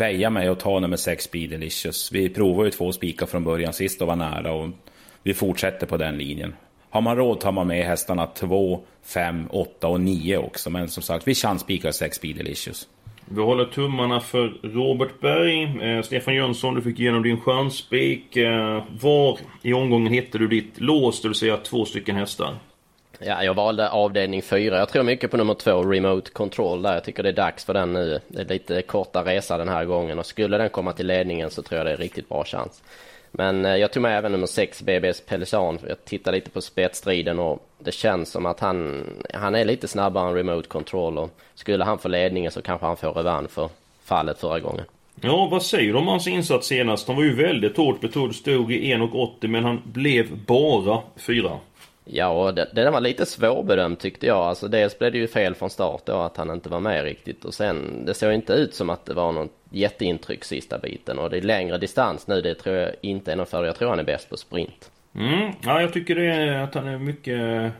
väja 0.00 0.30
mig 0.30 0.50
och 0.50 0.58
ta 0.60 0.80
nummer 0.80 0.96
6 0.96 1.24
Speed 1.24 1.50
Delicious. 1.50 2.12
Vi 2.12 2.28
provade 2.28 2.68
ju 2.68 2.70
två 2.70 2.92
spikar 2.92 3.26
från 3.26 3.44
början 3.44 3.72
sist 3.72 4.02
och 4.02 4.08
var 4.08 4.16
nära 4.16 4.52
och 4.52 4.68
vi 5.22 5.34
fortsätter 5.34 5.86
på 5.86 5.96
den 5.96 6.18
linjen. 6.18 6.54
Har 6.90 7.00
man 7.00 7.16
råd 7.16 7.40
tar 7.40 7.52
man 7.52 7.66
med 7.66 7.86
hästarna 7.86 8.26
2, 8.26 8.80
5, 9.02 9.46
8 9.50 9.88
och 9.88 10.00
9 10.00 10.36
också. 10.36 10.70
Men 10.70 10.88
som 10.88 11.02
sagt, 11.02 11.28
vi 11.28 11.34
chanspikar 11.34 11.90
6 11.90 12.16
Speed 12.16 12.36
Delicious. 12.36 12.88
Vi 13.30 13.40
håller 13.40 13.64
tummarna 13.64 14.20
för 14.20 14.48
Robert 14.62 15.20
Berg. 15.20 15.62
Eh, 15.82 16.02
Stefan 16.02 16.34
Jönsson, 16.34 16.74
du 16.74 16.82
fick 16.82 17.00
igenom 17.00 17.22
din 17.22 17.40
chanspik. 17.40 18.36
Eh, 18.36 18.82
var 19.00 19.38
i 19.62 19.72
omgången 19.72 20.12
hittade 20.12 20.44
du 20.44 20.48
ditt 20.48 20.80
lås, 20.80 21.22
det 21.22 21.28
vill 21.28 21.34
säga 21.34 21.56
två 21.56 21.84
stycken 21.84 22.16
hästar? 22.16 22.54
Ja, 23.18 23.44
jag 23.44 23.54
valde 23.54 23.90
avdelning 23.90 24.42
fyra. 24.42 24.78
Jag 24.78 24.88
tror 24.88 25.02
mycket 25.02 25.30
på 25.30 25.36
nummer 25.36 25.54
två, 25.54 25.82
Remote 25.82 26.30
Control 26.30 26.82
där. 26.82 26.94
Jag 26.94 27.04
tycker 27.04 27.22
det 27.22 27.28
är 27.28 27.32
dags 27.32 27.64
för 27.64 27.74
den 27.74 27.92
nu. 27.92 28.20
Det 28.28 28.40
är 28.40 28.44
lite 28.44 28.82
korta 28.82 29.24
resa 29.24 29.58
den 29.58 29.68
här 29.68 29.84
gången 29.84 30.18
och 30.18 30.26
skulle 30.26 30.58
den 30.58 30.68
komma 30.68 30.92
till 30.92 31.06
ledningen 31.06 31.50
så 31.50 31.62
tror 31.62 31.78
jag 31.78 31.86
det 31.86 31.90
är 31.90 31.94
en 31.94 32.00
riktigt 32.00 32.28
bra 32.28 32.44
chans. 32.44 32.82
Men 33.30 33.64
eh, 33.64 33.76
jag 33.76 33.92
tog 33.92 34.02
med 34.02 34.18
även 34.18 34.32
nummer 34.32 34.46
sex, 34.46 34.82
BBS 34.82 35.20
Pelisan. 35.20 35.78
Jag 35.88 36.04
tittade 36.04 36.36
lite 36.36 36.50
på 36.50 36.60
spetsstriden 36.60 37.38
och 37.38 37.66
det 37.78 37.92
känns 37.92 38.30
som 38.30 38.46
att 38.46 38.60
han, 38.60 39.04
han 39.34 39.54
är 39.54 39.64
lite 39.64 39.88
snabbare 39.88 40.28
än 40.28 40.34
Remote 40.34 40.68
Control 40.68 41.18
och 41.18 41.30
skulle 41.54 41.84
han 41.84 41.98
få 41.98 42.08
ledningen 42.08 42.52
så 42.52 42.62
kanske 42.62 42.86
han 42.86 42.96
får 42.96 43.12
revansch 43.12 43.50
för 43.50 43.68
fallet 44.04 44.38
förra 44.40 44.60
gången. 44.60 44.84
Ja, 45.20 45.48
vad 45.50 45.62
säger 45.62 45.92
du 45.92 45.98
om 45.98 46.08
hans 46.08 46.26
insats 46.26 46.66
senast? 46.66 47.08
Han 47.08 47.16
var 47.16 47.24
ju 47.24 47.34
väldigt 47.34 47.76
hårt 47.76 48.00
betrodd, 48.00 48.34
stod 48.34 48.72
i 48.72 48.94
1,80 48.94 49.48
men 49.48 49.64
han 49.64 49.82
blev 49.84 50.36
bara 50.46 51.00
fyra. 51.16 51.50
Ja, 52.10 52.28
och 52.28 52.54
det, 52.54 52.68
det 52.72 52.90
var 52.90 53.00
lite 53.00 53.26
svårbedömt 53.26 54.00
tyckte 54.00 54.26
jag. 54.26 54.38
Alltså 54.38 54.68
dels 54.68 54.98
blev 54.98 55.12
det 55.12 55.18
ju 55.18 55.26
fel 55.26 55.54
från 55.54 55.70
start 55.70 56.02
då 56.04 56.12
att 56.12 56.36
han 56.36 56.50
inte 56.50 56.68
var 56.68 56.80
med 56.80 57.04
riktigt. 57.04 57.44
Och 57.44 57.54
sen, 57.54 58.04
det 58.06 58.14
såg 58.14 58.32
inte 58.32 58.52
ut 58.52 58.74
som 58.74 58.90
att 58.90 59.06
det 59.06 59.14
var 59.14 59.32
något 59.32 59.52
jätteintryck 59.70 60.44
sista 60.44 60.78
biten. 60.78 61.18
Och 61.18 61.30
det 61.30 61.36
är 61.36 61.42
längre 61.42 61.78
distans 61.78 62.26
nu, 62.26 62.40
det 62.40 62.54
tror 62.54 62.76
jag 62.76 62.90
inte 63.00 63.32
är 63.32 63.36
någon 63.36 63.46
fördel. 63.46 63.66
Jag 63.66 63.76
tror 63.76 63.90
han 63.90 63.98
är 63.98 64.04
bäst 64.04 64.30
på 64.30 64.36
sprint. 64.36 64.90
Mm, 65.14 65.52
ja, 65.64 65.80
jag 65.80 65.92
tycker 65.92 66.14
det 66.14 66.26
är 66.26 66.62
att 66.62 66.74
han 66.74 66.86
är 66.88 66.98
mycket, 66.98 67.72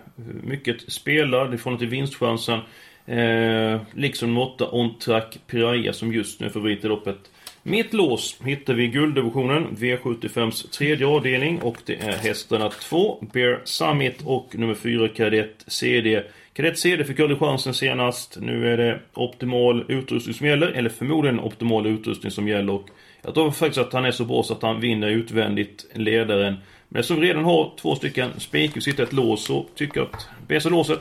mycket 0.43 0.93
spelad 0.93 1.55
i 1.55 1.59
förhållande 1.59 1.79
till 1.79 1.89
vinstchansen. 1.89 2.61
Eh, 3.07 3.81
liksom 3.95 4.31
Motta 4.31 4.69
On 4.71 4.99
Track 4.99 5.39
Piraya 5.47 5.93
som 5.93 6.13
just 6.13 6.41
nu 6.41 6.47
är 6.47 6.51
favorit 6.51 6.85
i 6.85 6.89
loppet. 6.89 7.31
Mitt 7.69 7.93
lås 7.93 8.37
hittar 8.45 8.75
vi 8.75 8.85
i 8.85 8.89
gulddivisionen, 8.89 9.67
V75s 9.77 10.71
tredje 10.71 11.07
avdelning 11.07 11.63
och 11.63 11.77
det 11.85 11.95
är 11.95 12.13
hästarna 12.13 12.71
2, 12.71 13.25
Bear 13.33 13.61
Summit 13.65 14.23
och 14.25 14.59
nummer 14.59 14.75
4, 14.75 15.09
Kadett 15.09 15.65
CD. 15.67 16.23
Kadett 16.53 16.79
CD 16.79 17.05
fick 17.05 17.21
aldrig 17.21 17.39
chansen 17.39 17.75
senast. 17.75 18.39
Nu 18.41 18.73
är 18.73 18.77
det 18.77 19.01
optimal 19.15 19.85
utrustning 19.89 20.35
som 20.35 20.47
gäller, 20.47 20.67
eller 20.67 20.91
förmodligen 20.91 21.41
optimal 21.41 21.87
utrustning 21.87 22.33
som 22.33 22.49
gäller. 22.49 22.73
Och 22.73 22.89
jag 23.23 23.35
tror 23.35 23.51
faktiskt 23.51 23.79
att 23.79 23.93
han 23.93 24.05
är 24.05 24.11
så 24.11 24.25
bra 24.25 24.43
så 24.43 24.53
att 24.53 24.63
han 24.63 24.81
vinner 24.81 25.09
utvändigt 25.09 25.87
ledaren. 25.95 26.57
Men 26.89 27.03
som 27.03 27.21
redan 27.21 27.45
har 27.45 27.73
två 27.81 27.95
stycken 27.95 28.31
spikhus 28.39 28.85
sitter 28.85 29.03
ett 29.03 29.13
lås 29.13 29.45
så 29.45 29.67
tycker 29.75 30.01
jag 30.01 30.09
att 30.13 30.29
bästa 30.49 30.69
låset. 30.69 30.99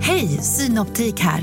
Hej, 0.00 0.26
Synoptik 0.26 1.20
här. 1.20 1.42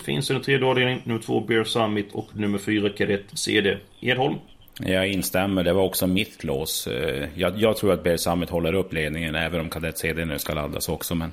Finns 0.00 0.30
under 0.30 0.44
tredje 0.44 0.66
avdelningen, 0.66 1.00
nummer 1.04 1.20
två 1.20 1.40
Bear 1.40 1.64
Summit 1.64 2.12
och 2.12 2.36
nummer 2.36 2.58
fyra 2.58 2.88
Kadett 2.88 3.24
CD. 3.32 3.76
Edholm? 4.00 4.34
Jag 4.80 5.08
instämmer, 5.08 5.64
det 5.64 5.72
var 5.72 5.82
också 5.82 6.06
mitt 6.06 6.44
lås. 6.44 6.86
Eh, 6.86 7.28
jag, 7.34 7.58
jag 7.58 7.76
tror 7.76 7.92
att 7.92 8.02
Bear 8.02 8.16
Summit 8.16 8.50
håller 8.50 8.74
upp 8.74 8.92
ledningen 8.92 9.34
även 9.34 9.60
om 9.60 9.70
Kadett 9.70 9.98
CD 9.98 10.24
nu 10.24 10.38
ska 10.38 10.54
laddas 10.54 10.88
också. 10.88 11.14
Men, 11.14 11.32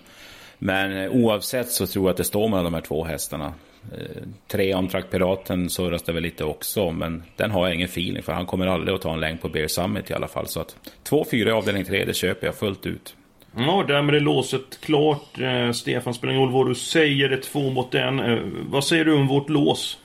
men 0.58 0.98
eh, 0.98 1.12
oavsett 1.12 1.72
så 1.72 1.88
tror 1.88 2.06
jag 2.06 2.12
att 2.12 2.18
det 2.18 2.24
står 2.24 2.48
mellan 2.48 2.64
de 2.64 2.74
här 2.74 2.82
två 2.82 3.04
hästarna. 3.04 3.54
Eh, 3.94 4.24
tre 4.48 4.74
Amtrak 4.74 5.12
Piraten 5.12 5.70
surras 5.70 6.04
det 6.04 6.12
väl 6.12 6.24
lite 6.24 6.44
också, 6.44 6.92
men 6.92 7.24
den 7.36 7.52
har 7.52 7.66
jag 7.66 7.76
ingen 7.76 7.90
feeling 7.90 8.24
för. 8.24 8.34
Han 8.34 8.46
kommer 8.46 8.68
aldrig 8.68 8.96
att 8.96 9.02
ta 9.02 9.14
en 9.14 9.20
längd 9.20 9.42
på 9.42 9.50
Bear 9.50 9.68
Summit 9.68 10.10
i 10.10 10.14
alla 10.14 10.28
fall. 10.28 10.48
Så 10.48 10.62
att 10.62 10.76
2-4 11.10 11.48
i 11.48 11.52
avdelning 11.52 11.86
3, 11.86 12.06
det 12.06 12.14
köper 12.14 12.48
jag 12.48 12.56
fullt 12.56 12.86
ut. 12.86 13.16
Ja, 13.58 13.86
därmed 13.88 14.16
är 14.16 14.20
låset 14.20 14.82
klart. 14.82 15.40
Eh, 15.40 15.72
Stefan, 15.72 16.14
spelar 16.14 16.34
ingen 16.34 16.46
roll 16.46 16.54
vad 16.54 16.68
du 16.68 16.76
säger, 16.76 17.30
det 17.30 17.36
är 17.36 17.42
två 17.42 17.70
mot 17.70 17.96
en. 17.96 18.20
Eh, 18.20 18.40
vad 18.70 18.84
säger 18.84 19.06
du 19.06 19.14
om 19.14 19.28
vårt 19.28 19.50
lås? 19.50 19.98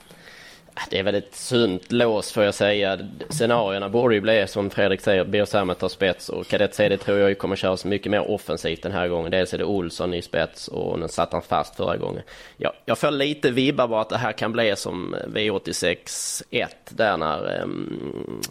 Ah, 0.74 0.86
det 0.90 0.98
är 0.98 1.02
väl 1.02 1.14
ett 1.14 1.34
sunt 1.34 1.92
lås 1.92 2.32
får 2.32 2.44
jag 2.44 2.54
säga. 2.54 2.98
Scenarierna 3.28 3.88
borde 3.88 4.14
ju 4.14 4.20
bli 4.20 4.46
som 4.48 4.70
Fredrik 4.70 5.00
säger, 5.00 5.24
Biosamet 5.24 5.78
tar 5.78 5.88
spets 5.88 6.28
och 6.28 6.48
Kadett 6.48 6.74
CD 6.74 6.96
tror 6.96 7.18
jag 7.18 7.38
kommer 7.38 7.56
köra 7.56 7.76
så 7.76 7.88
mycket 7.88 8.10
mer 8.10 8.30
offensivt 8.30 8.82
den 8.82 8.92
här 8.92 9.08
gången. 9.08 9.30
Dels 9.30 9.54
är 9.54 9.58
det 9.58 9.64
Olsson 9.64 10.14
i 10.14 10.22
spets 10.22 10.68
och 10.68 10.98
nu 10.98 11.08
satt 11.08 11.32
han 11.32 11.42
fast 11.42 11.76
förra 11.76 11.96
gången. 11.96 12.22
Jag, 12.56 12.72
jag 12.84 12.98
får 12.98 13.10
lite 13.10 13.50
vibbar 13.50 13.88
bara 13.88 14.00
att 14.00 14.08
det 14.08 14.18
här 14.18 14.32
kan 14.32 14.52
bli 14.52 14.76
som 14.76 15.16
V86 15.26 16.42
1 16.50 16.76
där 16.88 17.16
när 17.16 17.62
um, 17.62 18.42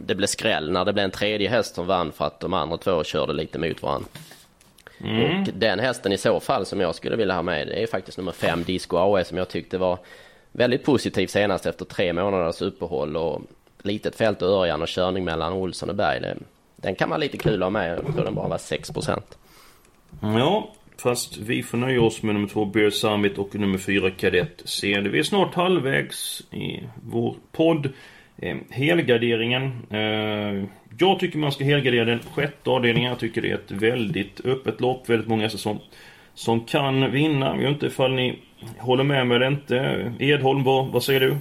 det 0.00 0.14
blev 0.14 0.26
skräll 0.26 0.72
när 0.72 0.84
det 0.84 0.92
blev 0.92 1.04
en 1.04 1.10
tredje 1.10 1.48
häst 1.48 1.74
som 1.74 1.86
vann 1.86 2.12
för 2.12 2.24
att 2.24 2.40
de 2.40 2.54
andra 2.54 2.76
två 2.76 3.04
körde 3.04 3.32
lite 3.32 3.58
mot 3.58 3.82
varandra. 3.82 4.08
Mm. 5.00 5.42
Och 5.42 5.48
den 5.54 5.78
hästen 5.78 6.12
i 6.12 6.18
så 6.18 6.40
fall 6.40 6.66
som 6.66 6.80
jag 6.80 6.94
skulle 6.94 7.16
vilja 7.16 7.34
ha 7.34 7.42
med 7.42 7.66
det 7.66 7.82
är 7.82 7.86
faktiskt 7.86 8.18
nummer 8.18 8.32
5 8.32 8.64
Disco 8.64 8.96
AE 8.96 9.24
som 9.24 9.38
jag 9.38 9.48
tyckte 9.48 9.78
var 9.78 9.98
väldigt 10.52 10.84
positiv 10.84 11.26
senast 11.26 11.66
efter 11.66 11.84
tre 11.84 12.12
månaders 12.12 12.62
uppehåll 12.62 13.16
och 13.16 13.42
litet 13.82 14.16
fält 14.16 14.42
och 14.42 14.48
Örjan 14.48 14.82
och 14.82 14.88
körning 14.88 15.24
mellan 15.24 15.52
Olsson 15.52 15.90
och 15.90 15.96
Berg. 15.96 16.20
Det, 16.20 16.36
den 16.76 16.94
kan 16.94 17.08
vara 17.08 17.18
lite 17.18 17.38
kul 17.38 17.62
att 17.62 17.66
ha 17.66 17.70
med. 17.70 17.98
Jag 17.98 18.14
tror 18.14 18.24
den 18.24 18.34
bara 18.34 18.48
var 18.48 18.58
6% 18.58 19.20
Ja, 20.20 20.72
fast 20.96 21.36
vi 21.36 21.62
får 21.62 21.78
nöja 21.78 22.02
oss 22.02 22.22
med 22.22 22.34
nummer 22.34 22.48
två 22.48 22.64
Bear 22.64 22.90
Summit 22.90 23.38
och 23.38 23.54
nummer 23.54 23.78
fyra 23.78 24.10
Kadett 24.10 24.62
CD. 24.64 25.08
Vi 25.08 25.18
är 25.18 25.22
snart 25.22 25.54
halvvägs 25.54 26.42
i 26.50 26.80
vår 27.02 27.36
podd. 27.52 27.88
Eh, 28.38 28.56
helgarderingen. 28.70 29.86
Eh, 29.90 30.64
jag 30.98 31.20
tycker 31.20 31.38
man 31.38 31.52
ska 31.52 31.64
helgardera 31.64 32.04
den 32.04 32.20
sjätte 32.34 32.70
avdelningen. 32.70 33.10
Jag 33.10 33.18
tycker 33.18 33.42
det 33.42 33.50
är 33.50 33.54
ett 33.54 33.70
väldigt 33.70 34.40
öppet 34.44 34.80
lopp. 34.80 35.08
Väldigt 35.08 35.28
många 35.28 35.48
som, 35.50 35.78
som 36.34 36.60
kan 36.60 37.12
vinna. 37.12 37.46
Jag 37.46 37.58
vet 37.58 37.68
inte 37.68 37.86
ifall 37.86 38.12
ni 38.14 38.38
håller 38.78 39.04
med 39.04 39.26
mig 39.26 39.36
eller 39.36 39.46
inte. 39.46 40.12
Edholm, 40.18 40.64
vad, 40.64 40.86
vad 40.86 41.02
säger 41.02 41.20
du? 41.20 41.36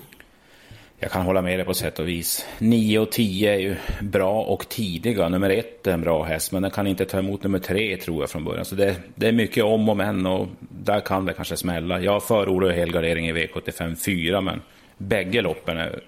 Jag 0.99 1.11
kan 1.11 1.21
hålla 1.21 1.41
med 1.41 1.59
dig 1.59 1.65
på 1.65 1.73
sätt 1.73 1.99
och 1.99 2.07
vis. 2.07 2.47
9 2.59 2.99
och 2.99 3.11
10 3.11 3.53
är 3.53 3.59
ju 3.59 3.75
bra 4.01 4.41
och 4.41 4.69
tidiga. 4.69 5.29
Nummer 5.29 5.49
ett 5.49 5.87
är 5.87 5.93
en 5.93 6.01
bra 6.01 6.23
häst, 6.23 6.51
men 6.51 6.61
den 6.61 6.71
kan 6.71 6.87
inte 6.87 7.05
ta 7.05 7.19
emot 7.19 7.43
nummer 7.43 7.59
tre 7.59 7.97
tror 7.97 8.21
jag 8.21 8.29
från 8.29 8.43
början. 8.43 8.65
Så 8.65 8.75
det, 8.75 8.95
det 9.15 9.27
är 9.27 9.31
mycket 9.31 9.63
om 9.63 9.89
och 9.89 9.97
men 9.97 10.25
och 10.25 10.47
där 10.59 10.99
kan 10.99 11.25
det 11.25 11.33
kanske 11.33 11.57
smälla. 11.57 11.99
Jag 11.99 12.23
förordar 12.23 12.69
helgardering 12.69 13.27
i 13.29 13.33
V75 13.33 13.95
4, 13.95 14.41
men 14.41 14.61
bägge 14.97 15.41
loppen 15.41 15.77
är 15.77 15.99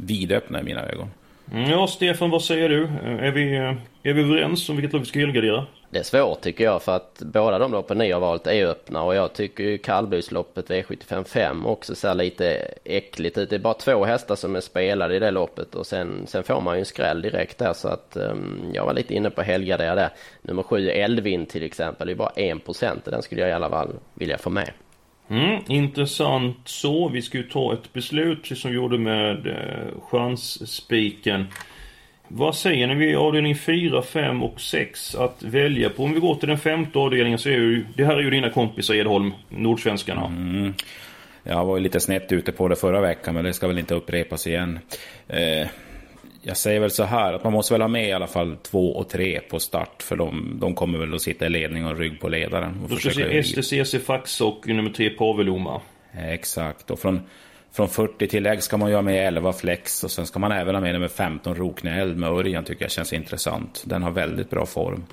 vidöppna 0.00 0.60
i 0.60 0.62
mina 0.62 0.86
ögon. 0.86 1.08
Mm, 1.52 1.70
ja, 1.70 1.86
Stefan, 1.86 2.30
vad 2.30 2.42
säger 2.42 2.68
du? 2.68 2.84
Är 3.04 3.30
vi, 3.30 3.56
är 4.02 4.12
vi 4.12 4.22
överens 4.22 4.68
om 4.68 4.76
vilket 4.76 4.92
lopp 4.92 5.02
vi 5.02 5.06
ska 5.06 5.18
helgardera? 5.18 5.66
Det 5.90 5.98
är 5.98 6.02
svårt 6.02 6.40
tycker 6.40 6.64
jag 6.64 6.82
för 6.82 6.96
att 6.96 7.22
båda 7.24 7.58
de 7.58 7.72
loppen 7.72 7.98
ni 7.98 8.12
har 8.12 8.20
valt 8.20 8.46
är 8.46 8.66
öppna 8.66 9.02
och 9.02 9.14
jag 9.14 9.32
tycker 9.32 9.64
ju 9.64 9.78
kallblodsloppet 9.78 10.70
V75 10.70 11.24
5 11.24 11.66
också 11.66 11.94
ser 11.94 12.14
lite 12.14 12.74
äckligt 12.84 13.38
ut. 13.38 13.50
Det 13.50 13.56
är 13.56 13.60
bara 13.60 13.74
två 13.74 14.04
hästar 14.04 14.36
som 14.36 14.56
är 14.56 14.60
spelade 14.60 15.16
i 15.16 15.18
det 15.18 15.30
loppet 15.30 15.74
och 15.74 15.86
sen, 15.86 16.26
sen 16.26 16.42
får 16.42 16.60
man 16.60 16.74
ju 16.74 16.78
en 16.78 16.84
skräll 16.84 17.22
direkt 17.22 17.58
där 17.58 17.72
så 17.72 17.88
att 17.88 18.16
um, 18.16 18.70
jag 18.72 18.84
var 18.84 18.94
lite 18.94 19.14
inne 19.14 19.30
på 19.30 19.42
helgardera 19.42 19.94
där. 19.94 20.10
Nummer 20.42 20.62
7 20.62 20.88
Eldvin 20.88 21.46
till 21.46 21.62
exempel, 21.62 22.06
det 22.06 22.12
är 22.12 22.16
bara 22.16 22.32
1% 22.36 22.96
den 23.04 23.22
skulle 23.22 23.40
jag 23.40 23.50
i 23.50 23.52
alla 23.52 23.70
fall 23.70 23.92
vilja 24.14 24.38
få 24.38 24.50
med. 24.50 24.70
Mm, 25.30 25.62
intressant 25.68 26.56
så. 26.64 27.08
Vi 27.08 27.22
ska 27.22 27.38
ju 27.38 27.48
ta 27.48 27.72
ett 27.72 27.92
beslut 27.92 28.42
precis 28.42 28.60
som 28.60 28.70
vi 28.70 28.76
gjorde 28.76 28.98
med 28.98 29.46
eh, 29.46 30.00
chansspiken. 30.10 31.46
Vad 32.28 32.54
säger 32.54 32.86
ni? 32.86 32.94
Vi 32.94 33.12
är 33.12 33.16
avdelning 33.16 33.56
4, 33.56 34.02
5 34.02 34.42
och 34.42 34.60
6 34.60 35.14
att 35.14 35.42
välja 35.42 35.90
på. 35.90 36.04
Om 36.04 36.14
vi 36.14 36.20
går 36.20 36.34
till 36.34 36.48
den 36.48 36.58
femte 36.58 36.98
avdelningen 36.98 37.38
så 37.38 37.48
är 37.48 37.52
ju... 37.52 37.84
Det 37.94 38.04
här 38.04 38.16
är 38.16 38.20
ju 38.20 38.30
dina 38.30 38.50
kompisar 38.50 38.94
Edholm, 38.94 39.32
Nordsvenskarna. 39.48 40.26
Mm. 40.26 40.74
Jag 41.42 41.64
var 41.64 41.76
ju 41.76 41.82
lite 41.82 42.00
snett 42.00 42.32
ute 42.32 42.52
på 42.52 42.68
det 42.68 42.76
förra 42.76 43.00
veckan 43.00 43.34
men 43.34 43.44
det 43.44 43.52
ska 43.52 43.68
väl 43.68 43.78
inte 43.78 43.94
upprepas 43.94 44.46
igen. 44.46 44.78
Eh, 45.28 45.68
jag 46.42 46.56
säger 46.56 46.80
väl 46.80 46.90
så 46.90 47.04
här 47.04 47.32
att 47.32 47.44
man 47.44 47.52
måste 47.52 47.74
väl 47.74 47.80
ha 47.80 47.88
med 47.88 48.08
i 48.08 48.12
alla 48.12 48.26
fall 48.26 48.56
två 48.56 48.96
och 48.96 49.08
tre 49.08 49.40
på 49.40 49.58
start. 49.58 50.02
För 50.02 50.16
de, 50.16 50.56
de 50.60 50.74
kommer 50.74 50.98
väl 50.98 51.14
att 51.14 51.22
sitta 51.22 51.46
i 51.46 51.48
ledning 51.48 51.86
och 51.86 51.98
rygg 51.98 52.20
på 52.20 52.28
ledaren. 52.28 52.80
Och 52.82 52.88
Då 52.88 52.96
ska 52.96 53.10
se 53.10 53.42
STCC 53.42 53.94
Fax 54.06 54.40
och 54.40 54.68
nummer 54.68 54.90
tre 54.90 55.10
Paveloma. 55.10 55.80
Exakt. 56.12 56.90
Och 56.90 56.98
från, 56.98 57.20
från 57.72 57.88
40 57.88 58.26
tillägg 58.26 58.62
ska 58.62 58.76
man 58.76 58.88
ju 58.88 58.94
ha 58.94 59.02
med 59.02 59.28
11 59.28 59.52
flex. 59.52 60.04
Och 60.04 60.10
sen 60.10 60.26
ska 60.26 60.38
man 60.38 60.52
även 60.52 60.74
ha 60.74 60.82
med 60.82 60.92
nummer 60.92 61.08
15 61.08 61.54
Rokneeld 61.54 62.16
med 62.16 62.30
Örjan 62.30 62.64
tycker 62.64 62.84
jag 62.84 62.90
känns 62.90 63.12
intressant. 63.12 63.82
Den 63.86 64.02
har 64.02 64.10
väldigt 64.10 64.50
bra 64.50 64.66
form. 64.66 65.04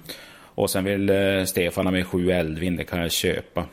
Och 0.55 0.69
sen 0.69 0.83
vill 0.83 1.09
eh, 1.09 1.43
Stefan 1.45 1.85
ha 1.85 1.91
med 1.91 2.07
7 2.07 2.31
Eldvind, 2.31 2.77
det 2.77 2.83
kan 2.83 2.99
jag 2.99 3.11
köpa. 3.11 3.65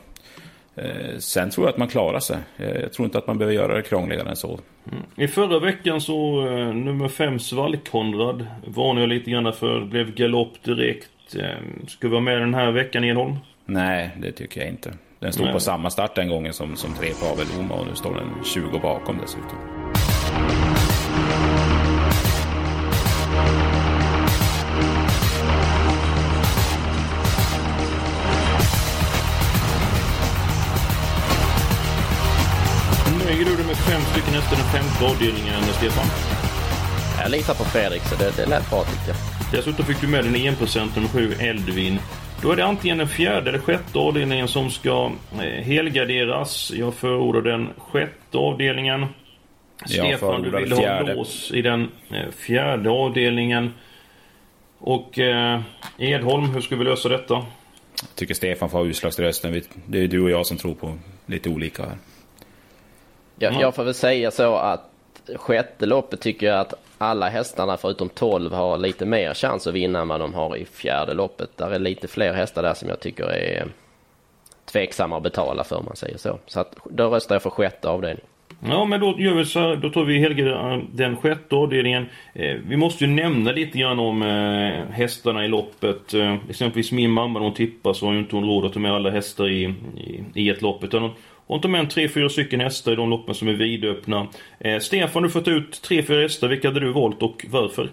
Eh, 0.75 1.17
sen 1.17 1.49
tror 1.49 1.67
jag 1.67 1.71
att 1.71 1.77
man 1.77 1.87
klarar 1.87 2.19
sig. 2.19 2.37
Eh, 2.57 2.81
jag 2.81 2.93
tror 2.93 3.05
inte 3.05 3.17
att 3.17 3.27
man 3.27 3.37
behöver 3.37 3.55
göra 3.55 3.75
det 3.75 3.81
krångligare 3.81 4.29
än 4.29 4.35
så. 4.35 4.59
Mm. 4.91 5.03
I 5.15 5.27
förra 5.27 5.59
veckan 5.59 6.01
så 6.01 6.47
eh, 6.47 6.73
nummer 6.73 7.07
5 7.07 7.39
Svalkonrad 7.39 8.47
varnade 8.67 8.99
jag 9.01 9.09
lite 9.09 9.31
grann 9.31 9.53
för. 9.53 9.85
Blev 9.85 10.15
galopp 10.15 10.63
direkt. 10.63 11.09
Ska 11.87 12.07
vi 12.07 12.11
vara 12.11 12.21
med 12.21 12.39
den 12.39 12.53
här 12.53 12.71
veckan 12.71 13.03
Edholm? 13.03 13.35
Nej, 13.65 14.09
det 14.21 14.31
tycker 14.31 14.61
jag 14.61 14.69
inte. 14.69 14.93
Den 15.19 15.33
stod 15.33 15.45
Nej. 15.45 15.53
på 15.53 15.59
samma 15.59 15.89
start 15.89 16.15
den 16.15 16.29
gången 16.29 16.53
som, 16.53 16.75
som 16.75 16.93
tre 16.93 17.09
Pavel 17.09 17.47
Oma 17.59 17.75
och 17.75 17.87
nu 17.87 17.95
står 17.95 18.15
den 18.15 18.43
20 18.43 18.79
bakom 18.79 19.17
dessutom. 19.21 19.82
Efter 34.43 34.55
den 34.55 34.65
femte 34.65 35.05
avdelningen, 35.05 35.63
Stefan. 35.63 36.05
Jag 37.21 37.31
litar 37.31 37.53
på 37.53 37.63
Fredrik, 37.63 38.01
så 38.01 38.15
det, 38.15 38.37
det 38.37 38.45
lät 38.45 38.69
bra 38.69 38.83
tycker 38.83 39.07
jag. 39.07 39.17
Dessutom 39.51 39.85
fick 39.85 40.01
du 40.01 40.07
med 40.07 40.23
den 40.23 40.35
1% 40.35 40.95
nummer 40.95 41.07
7, 41.07 41.33
Eldvin. 41.39 41.99
Då 42.41 42.51
är 42.51 42.55
det 42.55 42.65
antingen 42.65 42.97
den 42.97 43.07
fjärde 43.07 43.49
eller 43.49 43.59
sjätte 43.59 43.99
avdelningen 43.99 44.47
som 44.47 44.69
ska 44.69 45.11
eh, 45.33 45.63
helgarderas. 45.63 46.71
Jag 46.75 46.93
förordar 46.93 47.41
den 47.41 47.69
sjätte 47.77 48.37
avdelningen. 48.37 49.05
Stefan, 49.85 50.41
du 50.41 50.49
vill 50.49 50.71
ha 50.71 51.01
lås 51.01 51.51
i 51.51 51.61
den 51.61 51.89
eh, 52.11 52.31
fjärde 52.37 52.89
avdelningen. 52.89 53.73
Och 54.79 55.19
eh, 55.19 55.61
Edholm, 55.97 56.45
hur 56.45 56.61
ska 56.61 56.75
vi 56.75 56.83
lösa 56.83 57.09
detta? 57.09 57.33
Jag 57.33 58.15
tycker 58.15 58.33
Stefan 58.33 58.69
får 58.69 58.77
ha 58.77 58.85
utslagsrösten. 58.85 59.61
Det 59.85 59.99
är 59.99 60.07
du 60.07 60.21
och 60.21 60.29
jag 60.29 60.45
som 60.45 60.57
tror 60.57 60.73
på 60.73 60.97
lite 61.25 61.49
olika 61.49 61.83
här. 61.83 61.97
Jag, 63.43 63.61
jag 63.61 63.75
får 63.75 63.83
väl 63.83 63.93
säga 63.93 64.31
så 64.31 64.55
att 64.55 64.89
sjätte 65.35 65.85
loppet 65.85 66.21
tycker 66.21 66.47
jag 66.47 66.59
att 66.59 66.73
alla 66.97 67.29
hästarna 67.29 67.77
förutom 67.77 68.09
12 68.09 68.53
har 68.53 68.77
lite 68.77 69.05
mer 69.05 69.33
chans 69.33 69.67
att 69.67 69.73
vinna 69.73 69.99
än 69.99 70.07
vad 70.07 70.19
de 70.19 70.33
har 70.33 70.55
i 70.57 70.65
fjärde 70.65 71.13
loppet. 71.13 71.57
Där 71.57 71.71
är 71.71 71.79
lite 71.79 72.07
fler 72.07 72.33
hästar 72.33 72.63
där 72.63 72.73
som 72.73 72.89
jag 72.89 72.99
tycker 72.99 73.23
är 73.23 73.67
tveksamma 74.65 75.17
att 75.17 75.23
betala 75.23 75.63
för 75.63 75.75
om 75.75 75.85
man 75.85 75.95
säger 75.95 76.17
så. 76.17 76.39
Så 76.45 76.59
att, 76.59 76.75
då 76.89 77.09
röstar 77.09 77.35
jag 77.35 77.41
för 77.41 77.49
sjätte 77.49 77.89
avdelningen. 77.89 78.27
Ja, 78.65 78.85
men 78.85 78.99
då 78.99 79.15
gör 79.19 79.33
vi 79.33 79.45
så 79.45 79.59
här, 79.59 79.75
Då 79.75 79.89
tar 79.89 80.03
vi 80.03 80.19
Helge 80.19 80.81
den 80.91 81.17
sjätte 81.17 81.55
avdelningen. 81.55 82.05
Eh, 82.33 82.55
vi 82.67 82.77
måste 82.77 83.05
ju 83.05 83.09
nämna 83.11 83.51
lite 83.51 83.77
grann 83.77 83.99
om 83.99 84.21
eh, 84.21 84.93
hästarna 84.95 85.45
i 85.45 85.47
loppet. 85.47 86.13
Eh, 86.13 86.35
exempelvis 86.49 86.91
min 86.91 87.11
mamma, 87.11 87.39
när 87.39 87.45
hon 87.45 87.53
tippar 87.53 87.93
så 87.93 88.05
har 88.05 88.13
ju 88.13 88.19
inte 88.19 88.35
hon 88.35 88.45
råd 88.45 88.65
att 88.65 88.73
ta 88.73 88.79
med 88.79 88.93
alla 88.93 89.09
hästar 89.09 89.49
i, 89.49 89.73
i, 89.97 90.23
i 90.33 90.49
ett 90.49 90.61
lopp. 90.61 90.83
Utan 90.83 91.01
hon 91.01 91.11
tar 91.47 91.69
med 91.69 91.79
en 91.79 91.87
tre, 91.87 92.09
fyra 92.09 92.29
stycken 92.29 92.59
hästar 92.59 92.91
i 92.91 92.95
de 92.95 93.09
loppen 93.09 93.35
som 93.35 93.47
är 93.47 93.53
vidöppna. 93.53 94.27
Eh, 94.59 94.79
Stefan, 94.79 95.23
du 95.23 95.27
har 95.27 95.33
fått 95.33 95.47
ut 95.47 95.81
tre, 95.81 96.03
fyra 96.03 96.21
hästar. 96.21 96.47
Vilka 96.47 96.67
hade 96.67 96.79
du 96.79 96.91
valt 96.91 97.21
och 97.21 97.45
varför? 97.49 97.89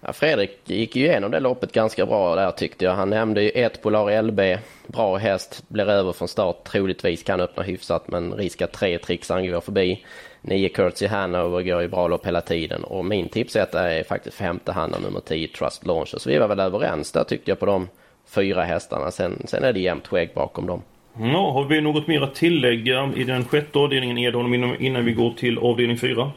Ja, 0.00 0.12
Fredrik 0.12 0.60
gick 0.64 0.96
ju 0.96 1.04
igenom 1.04 1.30
det 1.30 1.40
loppet 1.40 1.72
ganska 1.72 2.06
bra 2.06 2.34
där 2.34 2.50
tyckte 2.50 2.84
jag. 2.84 2.92
Han 2.92 3.10
nämnde 3.10 3.42
ju 3.42 3.48
ett 3.48 3.82
Polar 3.82 4.22
LB, 4.22 4.40
bra 4.86 5.16
häst, 5.16 5.64
blir 5.68 5.90
över 5.90 6.12
från 6.12 6.28
start, 6.28 6.64
troligtvis 6.64 7.22
kan 7.22 7.40
öppna 7.40 7.62
hyfsat 7.62 8.08
men 8.08 8.32
risk 8.32 8.62
att 8.62 8.72
tre 8.72 8.98
Trixan 8.98 9.46
går 9.46 9.60
förbi. 9.60 10.04
Nio 10.42 10.68
Curtsy 10.68 11.06
Hanover 11.06 11.62
går 11.62 11.82
ju 11.82 11.88
bra 11.88 12.08
lopp 12.08 12.26
hela 12.26 12.40
tiden 12.40 12.84
och 12.84 13.04
min 13.04 13.28
tipsetta 13.28 13.90
är 13.90 14.04
faktiskt 14.04 14.36
femte 14.36 14.72
handen 14.72 15.02
nummer 15.02 15.20
10 15.20 15.48
Trust 15.48 15.86
Launcher. 15.86 16.18
Så 16.18 16.30
vi 16.30 16.38
var 16.38 16.48
väl 16.48 16.60
överens 16.60 17.12
där 17.12 17.24
tyckte 17.24 17.50
jag 17.50 17.58
på 17.58 17.66
de 17.66 17.88
fyra 18.26 18.62
hästarna. 18.62 19.10
Sen, 19.10 19.42
sen 19.46 19.64
är 19.64 19.72
det 19.72 19.80
jämnt 19.80 20.06
skägg 20.06 20.30
bakom 20.34 20.66
dem. 20.66 20.82
Ja, 21.18 21.52
har 21.52 21.64
vi 21.64 21.80
något 21.80 22.06
mer 22.06 22.20
att 22.20 22.34
tillägga 22.34 23.12
i 23.16 23.24
den 23.24 23.44
sjätte 23.44 23.78
avdelningen 23.78 24.18
Edholm 24.18 24.54
innan 24.78 25.04
vi 25.04 25.12
går 25.12 25.30
till 25.30 25.58
avdelning 25.58 25.98
fyra? 25.98 26.32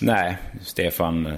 Nej, 0.00 0.36
Stefan 0.60 1.28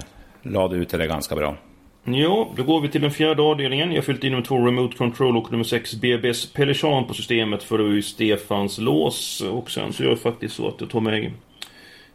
lade 0.41 0.75
ut 0.75 0.89
det 0.89 1.07
ganska 1.07 1.35
bra. 1.35 1.55
Ja, 2.03 2.53
då 2.55 2.63
går 2.63 2.81
vi 2.81 2.89
till 2.89 3.01
den 3.01 3.11
fjärde 3.11 3.41
avdelningen. 3.41 3.89
Jag 3.89 3.97
har 3.97 4.01
fyllt 4.01 4.23
in 4.23 4.31
nummer 4.31 4.45
två 4.45 4.65
Remote 4.65 4.97
Control 4.97 5.37
och 5.37 5.51
nummer 5.51 5.63
sex 5.63 5.95
BBS 5.95 6.53
Pelichan 6.53 7.05
på 7.05 7.13
systemet 7.13 7.63
för 7.63 7.77
då 7.77 7.97
är 7.97 8.01
Stefans 8.01 8.77
lås. 8.77 9.41
Och 9.41 9.71
sen 9.71 9.93
så 9.93 10.03
gör 10.03 10.09
jag 10.09 10.19
faktiskt 10.19 10.55
så 10.55 10.67
att 10.67 10.81
jag 10.81 10.89
tar 10.89 10.99
mig 10.99 11.33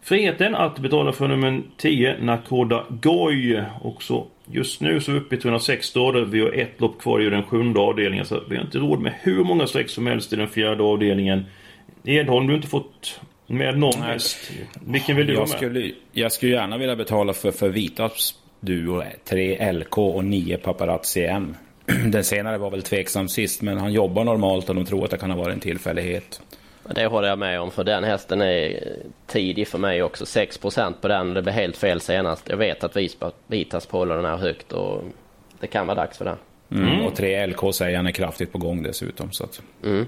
friheten 0.02 0.54
att 0.54 0.78
betala 0.78 1.12
för 1.12 1.28
nummer 1.28 1.62
10 1.76 2.16
Nakoda 2.20 2.84
Goy. 2.88 3.62
Och 3.80 4.02
så 4.02 4.26
just 4.46 4.80
nu 4.80 5.00
så 5.00 5.10
är 5.10 5.12
vi 5.12 5.20
uppe 5.20 5.34
i 5.34 5.38
206 5.38 5.92
dagar. 5.92 6.20
Vi 6.20 6.40
har 6.40 6.52
ett 6.52 6.80
lopp 6.80 7.00
kvar 7.00 7.20
i 7.20 7.30
den 7.30 7.42
sjunde 7.42 7.80
avdelningen. 7.80 8.26
Så 8.26 8.40
vi 8.48 8.56
har 8.56 8.64
inte 8.64 8.78
råd 8.78 9.00
med 9.00 9.12
hur 9.22 9.44
många 9.44 9.66
streck 9.66 9.90
som 9.90 10.06
helst 10.06 10.32
i 10.32 10.36
den 10.36 10.48
fjärde 10.48 10.82
avdelningen. 10.82 11.44
Edholm, 12.04 12.46
du 12.46 12.52
har 12.52 12.56
inte 12.56 12.68
fått 12.68 13.20
med 13.46 13.78
någon 13.78 14.02
häst. 14.02 14.50
Vilken 14.86 15.16
vill 15.16 15.26
du 15.26 15.32
jag 15.32 15.40
ha 15.40 15.46
med? 15.46 15.56
Skulle, 15.56 15.92
jag 16.12 16.32
skulle 16.32 16.52
gärna 16.52 16.78
vilja 16.78 16.96
betala 16.96 17.32
för, 17.32 17.50
för 17.50 17.68
Vitas 17.68 18.34
Duo 18.60 19.02
3 19.24 19.72
LK 19.72 19.98
och 19.98 20.24
9 20.24 20.56
Paparazzi 20.56 21.24
M. 21.24 21.56
Den 22.12 22.24
senare 22.24 22.58
var 22.58 22.70
väl 22.70 22.82
tveksam 22.82 23.28
sist, 23.28 23.62
men 23.62 23.78
han 23.78 23.92
jobbar 23.92 24.24
normalt 24.24 24.68
och 24.68 24.74
de 24.74 24.84
tror 24.84 25.04
att 25.04 25.10
det 25.10 25.18
kan 25.18 25.30
ha 25.30 25.38
varit 25.38 25.54
en 25.54 25.60
tillfällighet. 25.60 26.40
Det 26.94 27.06
håller 27.06 27.28
jag 27.28 27.38
med 27.38 27.60
om, 27.60 27.70
för 27.70 27.84
den 27.84 28.04
hästen 28.04 28.40
är 28.40 28.96
tidig 29.26 29.68
för 29.68 29.78
mig 29.78 30.02
också. 30.02 30.24
6% 30.24 30.94
på 31.00 31.08
den, 31.08 31.34
det 31.34 31.42
blev 31.42 31.54
helt 31.54 31.76
fel 31.76 32.00
senast. 32.00 32.48
Jag 32.48 32.56
vet 32.56 32.84
att 32.84 32.96
Vitas 33.46 33.88
håller 33.88 34.16
den 34.16 34.24
här 34.24 34.36
högt 34.36 34.72
och 34.72 35.02
det 35.60 35.66
kan 35.66 35.86
vara 35.86 35.96
dags 35.96 36.18
för 36.18 36.24
den. 36.24 36.36
Mm. 36.70 36.88
Mm. 36.88 37.06
Och 37.06 37.14
3 37.16 37.46
LK 37.46 37.74
säger 37.74 37.96
han 37.96 38.06
är 38.06 38.10
kraftigt 38.12 38.52
på 38.52 38.58
gång 38.58 38.82
dessutom. 38.82 39.32
Så 39.32 39.44
att... 39.44 39.62
mm. 39.84 40.06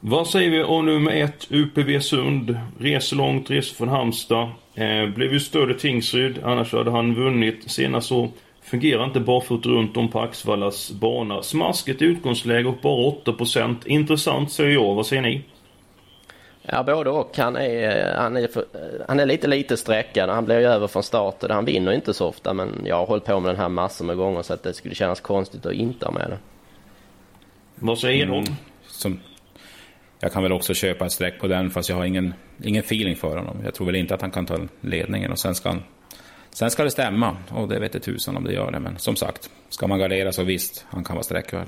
Vad 0.00 0.26
säger 0.26 0.50
vi 0.50 0.62
om 0.62 0.86
nummer 0.86 1.12
ett, 1.12 1.46
UPV 1.50 2.00
Sund? 2.00 2.56
Reser 2.78 3.16
långt, 3.16 3.50
reser 3.50 3.74
från 3.74 3.88
Halmstad. 3.88 4.48
Eh, 4.74 5.06
blev 5.14 5.32
ju 5.32 5.40
större 5.40 5.74
Tingsryd, 5.74 6.38
annars 6.42 6.72
hade 6.72 6.90
han 6.90 7.14
vunnit. 7.14 7.70
Senast 7.70 8.08
så 8.08 8.28
fungerar 8.62 9.04
inte 9.04 9.20
barfota 9.20 9.68
runt 9.68 9.96
om 9.96 10.08
på 10.08 10.20
Axvallas 10.20 10.90
bana. 10.92 11.42
Smaskigt 11.42 12.02
utgångsläge 12.02 12.68
och 12.68 12.78
bara 12.82 13.10
8%. 13.10 13.76
Intressant 13.86 14.52
säger 14.52 14.70
jag, 14.70 14.94
vad 14.94 15.06
säger 15.06 15.22
ni? 15.22 15.42
Ja, 16.62 16.82
både 16.82 17.10
och. 17.10 17.36
Han 17.36 17.56
är, 17.56 18.14
han 18.14 18.36
är, 18.36 18.48
för, 18.48 18.64
han 19.08 19.20
är 19.20 19.26
lite 19.26 19.46
lite 19.46 19.76
sträckad. 19.76 20.30
Han 20.30 20.44
blir 20.44 20.58
ju 20.58 20.66
över 20.66 20.86
från 20.86 21.02
starten. 21.02 21.50
Han 21.50 21.64
vinner 21.64 21.92
inte 21.92 22.14
så 22.14 22.26
ofta, 22.26 22.54
men 22.54 22.82
jag 22.84 22.96
har 22.96 23.06
hållit 23.06 23.24
på 23.24 23.40
med 23.40 23.50
den 23.54 23.60
här 23.60 23.68
massor 23.68 24.04
med 24.04 24.16
gånger 24.16 24.42
så 24.42 24.54
att 24.54 24.62
det 24.62 24.74
skulle 24.74 24.94
kännas 24.94 25.20
konstigt 25.20 25.66
att 25.66 25.72
inte 25.72 26.06
ha 26.06 26.12
med 26.12 26.30
den. 26.30 26.38
Vad 27.74 27.98
säger 27.98 28.26
mm. 28.26 28.44
Som, 28.86 29.20
jag 30.20 30.32
kan 30.32 30.42
väl 30.42 30.52
också 30.52 30.74
köpa 30.74 31.06
ett 31.06 31.12
streck 31.12 31.40
på 31.40 31.46
den 31.46 31.70
fast 31.70 31.88
jag 31.88 31.96
har 31.96 32.04
ingen, 32.04 32.34
ingen 32.62 32.82
feeling 32.82 33.16
för 33.16 33.36
honom. 33.36 33.56
Jag 33.64 33.74
tror 33.74 33.86
väl 33.86 33.96
inte 33.96 34.14
att 34.14 34.20
han 34.20 34.30
kan 34.30 34.46
ta 34.46 34.58
ledningen 34.80 35.32
och 35.32 35.38
sen 35.38 35.54
ska 35.54 35.68
han 35.68 35.82
Sen 36.50 36.70
ska 36.70 36.84
det 36.84 36.90
stämma 36.90 37.36
och 37.48 37.68
det 37.68 37.78
vet 37.78 37.94
jag 37.94 38.02
tusan 38.02 38.36
om 38.36 38.44
det 38.44 38.52
gör 38.52 38.70
det. 38.70 38.80
Men 38.80 38.98
som 38.98 39.16
sagt, 39.16 39.50
ska 39.68 39.86
man 39.86 39.98
gardera 39.98 40.32
så 40.32 40.42
visst, 40.42 40.86
han 40.88 41.04
kan 41.04 41.16
vara 41.16 41.24
sträckvärd. 41.24 41.66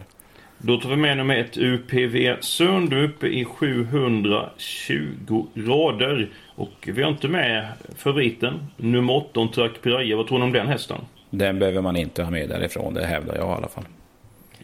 Då 0.58 0.80
tar 0.80 0.88
vi 0.88 0.96
med 0.96 1.16
nummer 1.16 1.36
ett 1.36 1.56
UPV 1.56 2.40
Sund 2.40 2.92
uppe 2.92 3.26
i 3.26 3.44
720 3.44 5.46
rader. 5.54 6.30
Och 6.54 6.88
vi 6.92 7.02
har 7.02 7.10
inte 7.10 7.28
med 7.28 7.68
favoriten, 7.96 8.66
nummer 8.76 9.14
8 9.14 9.48
Track 9.54 9.82
Piraya. 9.82 10.16
Vad 10.16 10.28
tror 10.28 10.38
ni 10.38 10.44
om 10.44 10.52
den 10.52 10.66
hästen? 10.66 10.96
Den 11.30 11.58
behöver 11.58 11.80
man 11.80 11.96
inte 11.96 12.22
ha 12.22 12.30
med 12.30 12.48
därifrån, 12.48 12.94
det 12.94 13.06
hävdar 13.06 13.34
jag 13.34 13.48
i 13.48 13.52
alla 13.52 13.68
fall. 13.68 13.84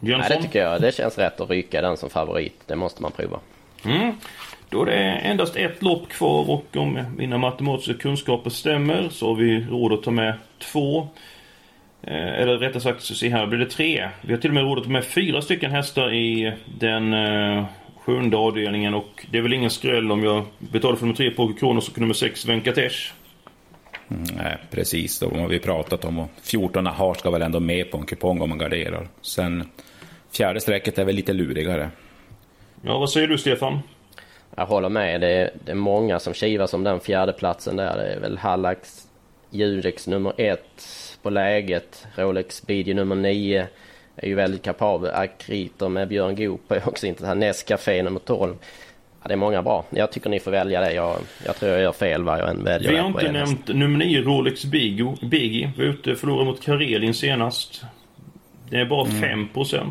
Jönsson? 0.01 0.27
Nej, 0.29 0.39
det 0.39 0.43
tycker 0.43 0.63
jag. 0.63 0.81
Det 0.81 0.95
känns 0.95 1.19
rätt 1.19 1.41
att 1.41 1.51
rycka 1.51 1.83
den 1.83 1.97
som 1.97 2.11
favorit. 2.11 2.55
Det 2.67 2.77
måste 2.77 3.03
man 3.03 3.13
prova. 3.13 3.39
Mm. 3.85 4.13
Då 4.69 4.83
är 4.83 4.87
det 4.87 5.03
endast 5.03 5.57
ett 5.57 5.83
lopp 5.83 6.09
kvar 6.09 6.51
och 6.51 6.77
om 6.77 7.05
mina 7.17 7.39
matematiska 7.39 7.95
kunskaper 7.95 8.51
stämmer 8.51 9.09
så 9.09 9.27
har 9.27 9.35
vi 9.35 9.67
råd 9.71 9.93
att 9.93 10.03
ta 10.03 10.11
med 10.11 10.35
två. 10.59 11.09
Eh, 12.03 12.41
eller 12.41 12.59
rättare 12.59 12.81
sagt, 12.81 13.03
så 13.03 13.15
se 13.15 13.29
här 13.29 13.47
blir 13.47 13.59
det 13.59 13.71
tre. 13.71 14.09
Vi 14.21 14.33
har 14.33 14.41
till 14.41 14.51
och 14.51 14.55
med 14.55 14.85
ta 14.85 14.91
med 14.91 15.05
fyra 15.05 15.43
stycken 15.43 15.71
hästar 15.71 16.15
i 16.15 16.53
den 16.79 17.15
eh, 17.15 17.65
sjunde 17.97 18.37
avdelningen 18.37 18.95
och 18.95 19.27
det 19.31 19.39
är 19.39 19.43
väl 19.43 19.53
ingen 19.53 19.71
skräll 19.71 20.13
om 20.13 20.25
jag 20.25 20.45
betalar 20.59 20.97
för 20.97 21.07
nummer 21.07 21.17
tre 21.17 21.31
Poker 21.31 21.59
Kronos 21.59 21.89
och 21.89 21.99
nummer 21.99 22.15
sex 22.15 22.47
Venkatesh. 22.47 23.13
Mm, 24.11 24.25
nej, 24.37 24.57
precis. 24.71 25.19
De 25.19 25.39
har 25.39 25.49
vi 25.49 25.59
pratat 25.59 26.05
om. 26.05 26.19
Och 26.19 26.31
14 26.43 26.87
har 26.87 27.15
ska 27.15 27.31
väl 27.31 27.43
ändå 27.43 27.61
med 27.61 27.91
på 27.91 27.99
en 27.99 28.07
kupong 28.07 28.41
om 28.41 28.49
man 28.49 28.59
garderar. 28.59 29.09
Sen 29.21 29.69
fjärde 30.33 30.61
strecket 30.61 30.99
är 30.99 31.05
väl 31.05 31.15
lite 31.15 31.33
lurigare. 31.33 31.91
Ja, 32.83 32.99
vad 32.99 33.11
säger 33.11 33.29
du 33.29 33.39
Stefan? 33.39 33.79
Jag 34.57 34.67
håller 34.67 34.89
med. 34.89 35.21
Det 35.21 35.29
är, 35.29 35.51
det 35.65 35.71
är 35.71 35.77
många 35.77 36.19
som 36.19 36.35
kivas 36.35 36.75
om 36.75 36.85
den 36.85 37.01
fjärde 37.01 37.33
platsen 37.33 37.77
där. 37.77 37.97
Det 37.97 38.13
är 38.13 38.21
väl 38.21 38.39
Hallax 38.39 39.07
Jurex 39.51 40.07
nummer 40.07 40.33
ett 40.37 40.87
på 41.23 41.31
läget. 41.31 42.07
Rolex 42.17 42.67
Bidje 42.67 42.95
nummer 42.95 43.17
nio 43.17 43.67
är 44.17 44.29
ju 44.29 44.35
väldigt 44.35 44.63
kapabel. 44.63 45.11
Akriter 45.15 45.89
med 45.89 46.09
Björn 46.09 46.37
Goop 46.37 46.73
är 46.73 46.89
också 46.89 47.07
inte 47.07 47.27
här. 47.27 47.35
Nescafé 47.35 48.03
nummer 48.03 48.21
12. 48.21 48.55
Ja, 49.23 49.29
det 49.29 49.35
är 49.35 49.37
många 49.37 49.63
bra. 49.63 49.85
Jag 49.91 50.13
tycker 50.13 50.31
ni 50.31 50.41
får 50.41 50.51
välja 50.51 50.81
det. 50.81 50.93
Jag, 50.93 51.19
jag 51.47 51.57
tror 51.57 51.73
jag 51.73 51.81
gör 51.81 51.93
fel 51.93 52.23
vad 52.23 52.39
jag 52.39 52.51
än 52.51 52.65
väljer. 52.65 52.91
Vi 52.91 52.99
har 52.99 53.09
inte 53.09 53.33
nämnt 53.33 53.69
nummer 53.69 53.99
9 53.99 54.23
Rolex 54.23 54.65
Bigo, 54.65 55.17
Biggie. 55.23 55.73
Var 55.77 55.85
ute 55.85 56.13
och 56.13 56.19
förlorade 56.19 56.45
mot 56.45 56.63
Karelin 56.63 57.15
senast. 57.15 57.83
Det 58.71 58.77
är 58.77 58.85
bara 58.85 59.09
mm. 59.09 59.49
5%. 59.55 59.91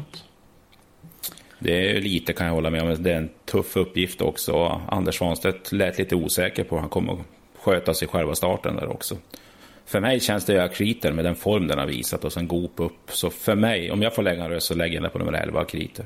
Det 1.60 1.98
är 1.98 2.02
lite 2.02 2.34
kan 2.34 2.48
jag 2.48 2.54
hålla 2.54 2.70
med 2.70 2.82
om. 2.82 3.04
Det 3.04 3.12
är 3.12 3.18
en 3.18 3.30
tuff 3.46 3.78
uppgift 3.78 4.22
också. 4.22 4.82
Anders 4.88 5.18
Svanstedt 5.18 5.72
lät 5.72 5.98
lite 5.98 6.16
osäker 6.16 6.64
på 6.64 6.78
han 6.78 6.90
kommer 6.90 7.14
att 7.14 7.20
sköta 7.60 7.94
sig 7.94 8.08
själva 8.08 8.36
starten 8.36 8.76
där 8.76 8.88
också. 8.88 9.18
För 9.90 10.00
mig 10.00 10.20
känns 10.20 10.46
det 10.46 10.64
Akriter 10.64 11.12
med 11.12 11.26
den 11.26 11.36
form 11.36 11.68
den 11.68 11.80
har 11.80 11.86
visat 11.86 12.26
och 12.26 12.34
sen 12.34 12.48
Goop 12.48 12.80
upp. 12.80 13.12
Så 13.12 13.30
för 13.30 13.56
mig, 13.56 13.92
om 13.92 14.02
jag 14.02 14.16
får 14.16 14.24
lägga 14.24 14.44
en 14.44 14.50
röst 14.50 14.68
så 14.68 14.74
lägger 14.74 14.94
jag 14.94 15.04
den 15.04 15.12
på 15.12 15.20
nummer 15.20 15.34
11, 15.34 15.60
Akriter. 15.60 16.06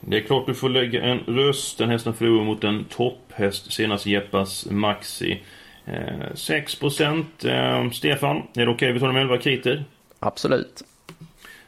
Det 0.00 0.16
är 0.16 0.20
klart 0.20 0.46
du 0.46 0.54
får 0.54 0.68
lägga 0.68 1.02
en 1.02 1.18
röst. 1.18 1.78
Den 1.78 1.90
hästen 1.90 2.14
förlorar 2.14 2.44
mot 2.44 2.64
en 2.64 2.84
topphäst, 2.84 3.72
senast 3.72 4.06
Jeppas 4.06 4.66
Maxi. 4.70 5.40
Eh, 5.84 5.94
6% 6.34 7.24
eh, 7.44 7.90
Stefan, 7.90 8.36
är 8.36 8.42
det 8.42 8.62
okej 8.62 8.74
okay? 8.74 8.92
vi 8.92 9.00
tar 9.00 9.06
de 9.06 9.16
11 9.16 9.38
kriter? 9.38 9.84
Absolut. 10.18 10.82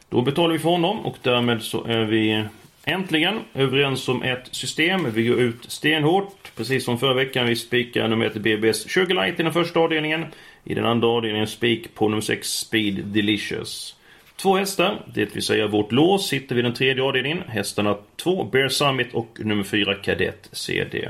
Då 0.09 0.23
betalar 0.23 0.53
vi 0.53 0.59
för 0.59 0.71
honom 0.71 1.07
och 1.07 1.17
därmed 1.23 1.63
så 1.63 1.85
är 1.85 2.05
vi 2.05 2.45
Äntligen 2.87 3.41
överens 3.55 4.09
om 4.09 4.23
ett 4.23 4.49
system. 4.51 5.11
Vi 5.13 5.27
går 5.27 5.41
ut 5.41 5.71
stenhårt. 5.71 6.53
Precis 6.57 6.85
som 6.85 6.99
förra 6.99 7.15
veckan. 7.15 7.47
Vi 7.47 7.57
spikar 7.57 8.09
nummer 8.09 8.27
1 8.27 8.35
BBS 8.35 8.91
Sugarlight 8.91 9.41
i 9.41 9.43
den 9.43 9.53
första 9.53 9.81
avdelningen. 9.81 10.27
I 10.65 10.75
den 10.75 10.87
andra 10.87 11.09
avdelningen 11.09 11.47
spik 11.47 11.95
på 11.95 12.09
nummer 12.09 12.23
6 12.23 12.49
Speed 12.49 13.05
Delicious. 13.05 13.97
Två 14.37 14.57
hästar, 14.57 15.03
det 15.15 15.35
vill 15.35 15.43
säga 15.43 15.67
vårt 15.67 15.93
lås, 15.93 16.29
sitter 16.29 16.55
vid 16.55 16.65
den 16.65 16.75
tredje 16.75 17.03
avdelningen. 17.03 17.43
Hästarna 17.49 17.97
2 18.17 18.45
Bear 18.45 18.69
Summit 18.69 19.15
och 19.15 19.39
nummer 19.39 19.65
4 19.65 19.95
Kadett 19.95 20.49
CD. 20.53 21.09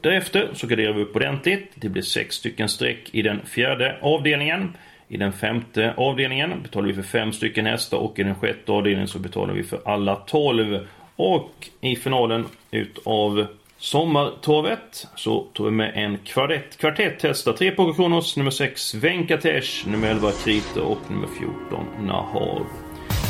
Därefter 0.00 0.50
så 0.54 0.66
garderar 0.66 0.92
vi 0.92 1.02
upp 1.02 1.16
ordentligt. 1.16 1.72
Det 1.74 1.88
blir 1.88 2.02
sex 2.02 2.36
stycken 2.36 2.68
streck 2.68 3.08
i 3.12 3.22
den 3.22 3.46
fjärde 3.46 3.98
avdelningen. 4.02 4.76
I 5.08 5.16
den 5.16 5.32
femte 5.32 5.94
avdelningen 5.96 6.62
betalar 6.62 6.86
vi 6.86 6.94
för 6.94 7.02
fem 7.02 7.32
stycken 7.32 7.66
hästar 7.66 7.98
och 7.98 8.18
i 8.18 8.22
den 8.22 8.34
sjätte 8.34 8.72
avdelningen 8.72 9.08
så 9.08 9.18
betalar 9.18 9.54
vi 9.54 9.62
för 9.62 9.80
alla 9.84 10.16
tolv. 10.16 10.86
Och 11.16 11.68
i 11.80 11.96
finalen 11.96 12.46
utav 12.70 13.46
Sommartorvet 13.82 15.06
så 15.16 15.46
tog 15.52 15.66
vi 15.66 15.72
med 15.72 15.92
en 15.94 16.18
kvartett, 16.18 16.76
kvartett 16.76 17.18
testar 17.20 17.52
Tre 17.52 17.70
Poker 17.70 18.38
nummer 18.38 18.50
6 18.50 18.94
Venkatesh, 18.94 19.88
nummer 19.88 20.08
11 20.08 20.30
Krita 20.44 20.82
och 20.82 21.10
nummer 21.10 21.28
14 21.38 21.86
Nahar. 22.00 22.66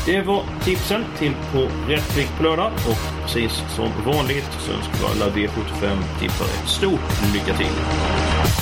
Det 0.07 0.21
var 0.21 0.45
tipsen 0.65 1.05
till 1.19 1.33
på 1.53 1.59
Rättvik 1.89 2.29
på 2.37 2.43
lördag 2.43 2.73
och 2.73 3.23
precis 3.23 3.63
som 3.77 3.89
vanligt 4.07 4.51
så 4.59 4.73
önskar 4.73 4.95
vi 4.99 5.05
alla 5.05 5.33
V75-tippare 5.33 6.63
ett 6.63 6.69
stort 6.69 7.33
lycka 7.35 7.55
till. 7.57 8.62